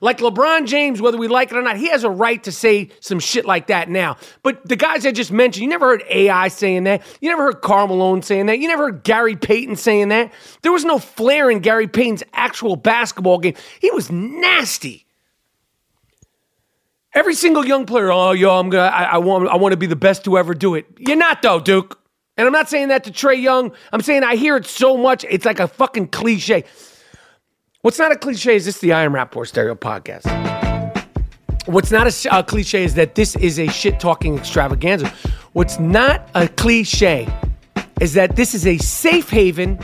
Like 0.03 0.19
LeBron 0.19 0.67
James, 0.67 1.01
whether 1.01 1.19
we 1.19 1.29
like 1.29 1.51
it 1.51 1.57
or 1.57 1.63
not, 1.63 1.77
he 1.77 1.89
has 1.89 2.05
a 2.05 2.11
right 2.11 2.43
to 2.45 2.53
say 2.53 2.91
some 3.01 3.19
shit 3.19 3.45
like 3.45 3.67
that 3.67 3.91
now. 3.91 4.17
But 4.43 4.67
the 4.67 4.77
guys 4.77 5.05
I 5.05 5.13
just 5.13 5.31
mentioned, 5.31 5.63
you 5.63 5.69
never 5.69 5.89
heard 5.89 6.03
AI 6.09 6.49
saying 6.49 6.85
that. 6.85 7.03
You 7.21 7.29
never 7.29 7.45
heard 7.45 7.61
Karl 7.61 7.87
Malone 7.87 8.23
saying 8.23 8.47
that. 8.47 8.59
You 8.59 8.69
never 8.69 8.85
heard 8.85 9.05
Gary 9.05 9.37
Payton 9.37 9.77
saying 9.77 10.09
that. 10.09 10.33
There 10.63 10.73
was 10.73 10.87
no 10.87 10.99
flair 10.99 11.51
in 11.51 11.61
Gary 11.61 11.87
Payton's 11.87 12.23
actual 12.33 12.77
basketball 12.77 13.39
game. 13.39 13.55
He 13.81 13.91
was 13.91 14.11
nasty. 14.11 15.07
Every 17.13 17.35
single 17.35 17.67
young 17.67 17.87
player, 17.87 18.13
oh 18.13 18.31
yo, 18.31 18.57
I'm 18.57 18.71
gonna, 18.71 18.85
I, 18.85 19.03
I 19.03 19.19
want, 19.19 19.49
I 19.49 19.57
want 19.57 19.73
to 19.73 19.77
be 19.77 19.87
the 19.87 19.97
best 19.97 20.25
to 20.25 20.39
ever 20.39 20.55
do 20.55 20.77
it. 20.77 20.87
You're 20.97 21.17
not 21.17 21.43
though, 21.43 21.59
Duke. 21.59 21.99
And 22.37 22.47
I'm 22.47 22.53
not 22.53 22.71
saying 22.71 22.89
that 22.89 23.03
to 23.05 23.11
Trae 23.11 23.41
Young. 23.41 23.73
I'm 23.93 24.01
saying 24.01 24.23
I 24.23 24.37
hear 24.37 24.57
it 24.57 24.65
so 24.65 24.97
much, 24.97 25.25
it's 25.29 25.45
like 25.45 25.59
a 25.59 25.67
fucking 25.67 26.09
cliche. 26.09 26.65
What's 27.83 27.99
not 27.99 28.13
a 28.13 28.17
cliche 28.17 28.55
is 28.55 28.65
this 28.65 28.79
the 28.79 28.93
I 28.93 29.03
Am 29.03 29.13
Rapaport 29.13 29.49
Stereo 29.49 29.75
podcast. 29.75 30.27
What's 31.67 31.91
not 31.91 32.07
a, 32.07 32.39
a 32.39 32.45
cliche 32.45 32.85
is 32.85 32.95
that 32.95 33.17
this 33.17 33.35
is 33.37 33.59
a 33.59 33.67
shit 33.67 33.99
talking 33.99 34.39
extravaganza. 34.39 35.13
What's 35.53 35.81
not 35.81 36.29
a 36.35 36.47
cliche 36.47 37.29
is 38.01 38.15
that 38.15 38.37
this 38.37 38.55
is 38.55 38.67
a 38.67 38.79
safe 38.79 39.31
haven 39.31 39.79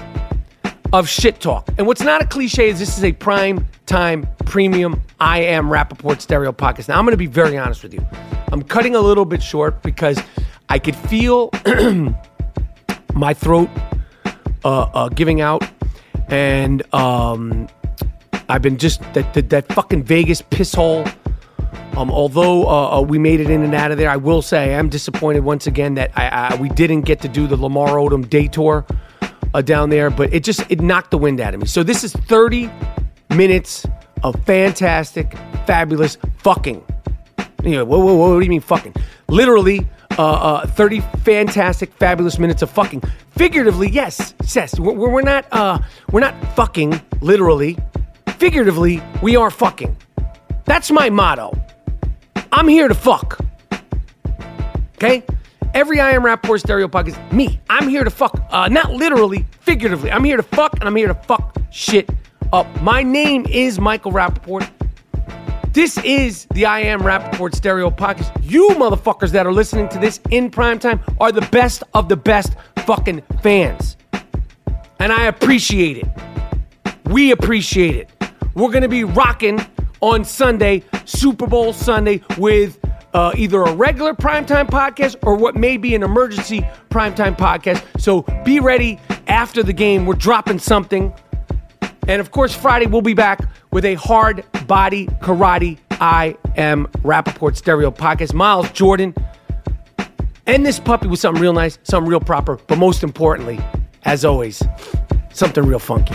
of 0.92 1.08
shit 1.08 1.40
talk. 1.40 1.68
And 1.78 1.86
what's 1.86 2.02
not 2.02 2.22
a 2.22 2.26
cliche 2.26 2.68
is 2.68 2.78
this 2.78 2.96
is 2.96 3.04
a 3.04 3.12
prime 3.12 3.66
time 3.86 4.26
premium 4.44 5.02
I 5.20 5.40
am 5.40 5.68
Rapaport 5.68 6.20
stereo 6.20 6.52
podcast. 6.52 6.88
Now 6.88 6.98
I'm 6.98 7.04
going 7.04 7.12
to 7.12 7.16
be 7.16 7.26
very 7.26 7.58
honest 7.58 7.82
with 7.82 7.94
you. 7.94 8.06
I'm 8.52 8.62
cutting 8.62 8.94
a 8.94 9.00
little 9.00 9.24
bit 9.24 9.42
short 9.42 9.82
because 9.82 10.20
I 10.68 10.78
could 10.78 10.96
feel 10.96 11.50
my 13.14 13.34
throat 13.34 13.68
uh, 14.64 14.82
uh, 14.82 15.08
giving 15.08 15.40
out, 15.40 15.64
and 16.28 16.82
um, 16.94 17.68
I've 18.48 18.62
been 18.62 18.78
just 18.78 19.00
that, 19.14 19.34
that 19.34 19.50
that 19.50 19.72
fucking 19.72 20.04
Vegas 20.04 20.42
piss 20.42 20.74
hole. 20.74 21.06
Um, 21.96 22.10
although 22.10 22.68
uh, 22.68 22.98
uh, 22.98 23.00
we 23.00 23.18
made 23.18 23.40
it 23.40 23.48
in 23.48 23.62
and 23.62 23.74
out 23.74 23.90
of 23.90 23.96
there, 23.96 24.10
I 24.10 24.16
will 24.16 24.42
say 24.42 24.74
I 24.74 24.78
am 24.78 24.90
disappointed 24.90 25.44
once 25.44 25.66
again 25.66 25.94
that 25.94 26.10
I, 26.14 26.28
I, 26.28 26.54
we 26.56 26.68
didn't 26.68 27.02
get 27.02 27.22
to 27.22 27.28
do 27.28 27.46
the 27.46 27.56
Lamar 27.56 27.92
Odom 27.92 28.28
day 28.28 28.48
tour 28.48 28.84
uh, 29.56 29.62
down 29.62 29.88
there, 29.88 30.10
but 30.10 30.32
it 30.34 30.44
just 30.44 30.60
it 30.70 30.82
knocked 30.82 31.10
the 31.10 31.16
wind 31.16 31.40
out 31.40 31.54
of 31.54 31.60
me. 31.60 31.66
So 31.66 31.82
this 31.82 32.04
is 32.04 32.12
30 32.12 32.70
minutes 33.34 33.86
of 34.22 34.36
fantastic, 34.44 35.34
fabulous 35.66 36.18
fucking. 36.38 36.84
You 37.64 37.70
know, 37.70 37.84
whoa, 37.86 37.98
whoa, 37.98 38.14
whoa, 38.14 38.34
what 38.34 38.40
do 38.40 38.44
you 38.44 38.50
mean 38.50 38.60
fucking? 38.60 38.94
Literally, 39.28 39.88
uh, 40.18 40.30
uh, 40.30 40.66
30 40.66 41.00
fantastic, 41.24 41.90
fabulous 41.94 42.38
minutes 42.38 42.60
of 42.60 42.70
fucking. 42.70 43.02
Figuratively, 43.30 43.88
yes, 43.88 44.34
yes. 44.54 44.78
We're, 44.78 44.92
we're 44.92 45.22
not, 45.22 45.46
uh, 45.50 45.78
we're 46.12 46.20
not 46.20 46.34
fucking 46.54 47.00
literally. 47.22 47.78
Figuratively, 48.36 49.02
we 49.22 49.36
are 49.36 49.50
fucking. 49.50 49.96
That's 50.66 50.90
my 50.90 51.08
motto. 51.08 51.58
I'm 52.52 52.68
here 52.68 52.88
to 52.88 52.94
fuck. 52.94 53.40
Okay? 54.96 55.24
Every 55.76 56.00
I 56.00 56.12
Am 56.12 56.22
Rapaport 56.22 56.60
stereo 56.60 56.88
podcast, 56.88 57.32
me. 57.32 57.60
I'm 57.68 57.86
here 57.86 58.02
to 58.02 58.08
fuck. 58.08 58.40
Uh, 58.48 58.66
not 58.66 58.92
literally, 58.92 59.44
figuratively. 59.60 60.10
I'm 60.10 60.24
here 60.24 60.38
to 60.38 60.42
fuck, 60.42 60.72
and 60.80 60.84
I'm 60.84 60.96
here 60.96 61.08
to 61.08 61.14
fuck 61.14 61.54
shit 61.70 62.08
up. 62.50 62.66
My 62.80 63.02
name 63.02 63.44
is 63.44 63.78
Michael 63.78 64.10
Rapaport. 64.10 64.66
This 65.74 65.98
is 65.98 66.46
the 66.54 66.64
I 66.64 66.80
Am 66.80 67.02
Rapaport 67.02 67.54
stereo 67.54 67.90
podcast. 67.90 68.32
You 68.42 68.70
motherfuckers 68.70 69.32
that 69.32 69.46
are 69.46 69.52
listening 69.52 69.90
to 69.90 69.98
this 69.98 70.18
in 70.30 70.48
prime 70.48 70.78
time 70.78 70.98
are 71.20 71.30
the 71.30 71.46
best 71.52 71.82
of 71.92 72.08
the 72.08 72.16
best 72.16 72.54
fucking 72.86 73.22
fans. 73.42 73.98
And 74.98 75.12
I 75.12 75.26
appreciate 75.26 75.98
it. 75.98 76.08
We 77.10 77.32
appreciate 77.32 77.96
it. 77.96 78.10
We're 78.54 78.70
going 78.70 78.80
to 78.80 78.88
be 78.88 79.04
rocking 79.04 79.60
on 80.00 80.24
Sunday, 80.24 80.84
Super 81.04 81.46
Bowl 81.46 81.74
Sunday, 81.74 82.22
with 82.38 82.78
uh, 83.16 83.32
either 83.34 83.62
a 83.62 83.72
regular 83.72 84.12
primetime 84.12 84.68
podcast 84.68 85.16
or 85.22 85.36
what 85.36 85.56
may 85.56 85.78
be 85.78 85.94
an 85.94 86.02
emergency 86.02 86.60
primetime 86.90 87.34
podcast. 87.34 87.82
So 87.98 88.22
be 88.44 88.60
ready 88.60 89.00
after 89.26 89.62
the 89.62 89.72
game. 89.72 90.04
We're 90.04 90.14
dropping 90.14 90.58
something. 90.58 91.14
And 92.06 92.20
of 92.20 92.30
course, 92.30 92.54
Friday 92.54 92.86
we'll 92.86 93.00
be 93.00 93.14
back 93.14 93.40
with 93.72 93.86
a 93.86 93.94
hard 93.94 94.44
body 94.66 95.06
karate 95.06 95.78
I 95.92 96.36
am 96.56 96.88
Rapaport 96.98 97.56
stereo 97.56 97.90
podcast. 97.90 98.34
Miles 98.34 98.70
Jordan. 98.72 99.14
End 100.46 100.66
this 100.66 100.78
puppy 100.78 101.08
with 101.08 101.18
something 101.18 101.42
real 101.42 101.54
nice, 101.54 101.78
something 101.84 102.08
real 102.10 102.20
proper, 102.20 102.58
but 102.66 102.76
most 102.76 103.02
importantly, 103.02 103.58
as 104.04 104.26
always, 104.26 104.62
something 105.32 105.64
real 105.64 105.78
funky. 105.78 106.14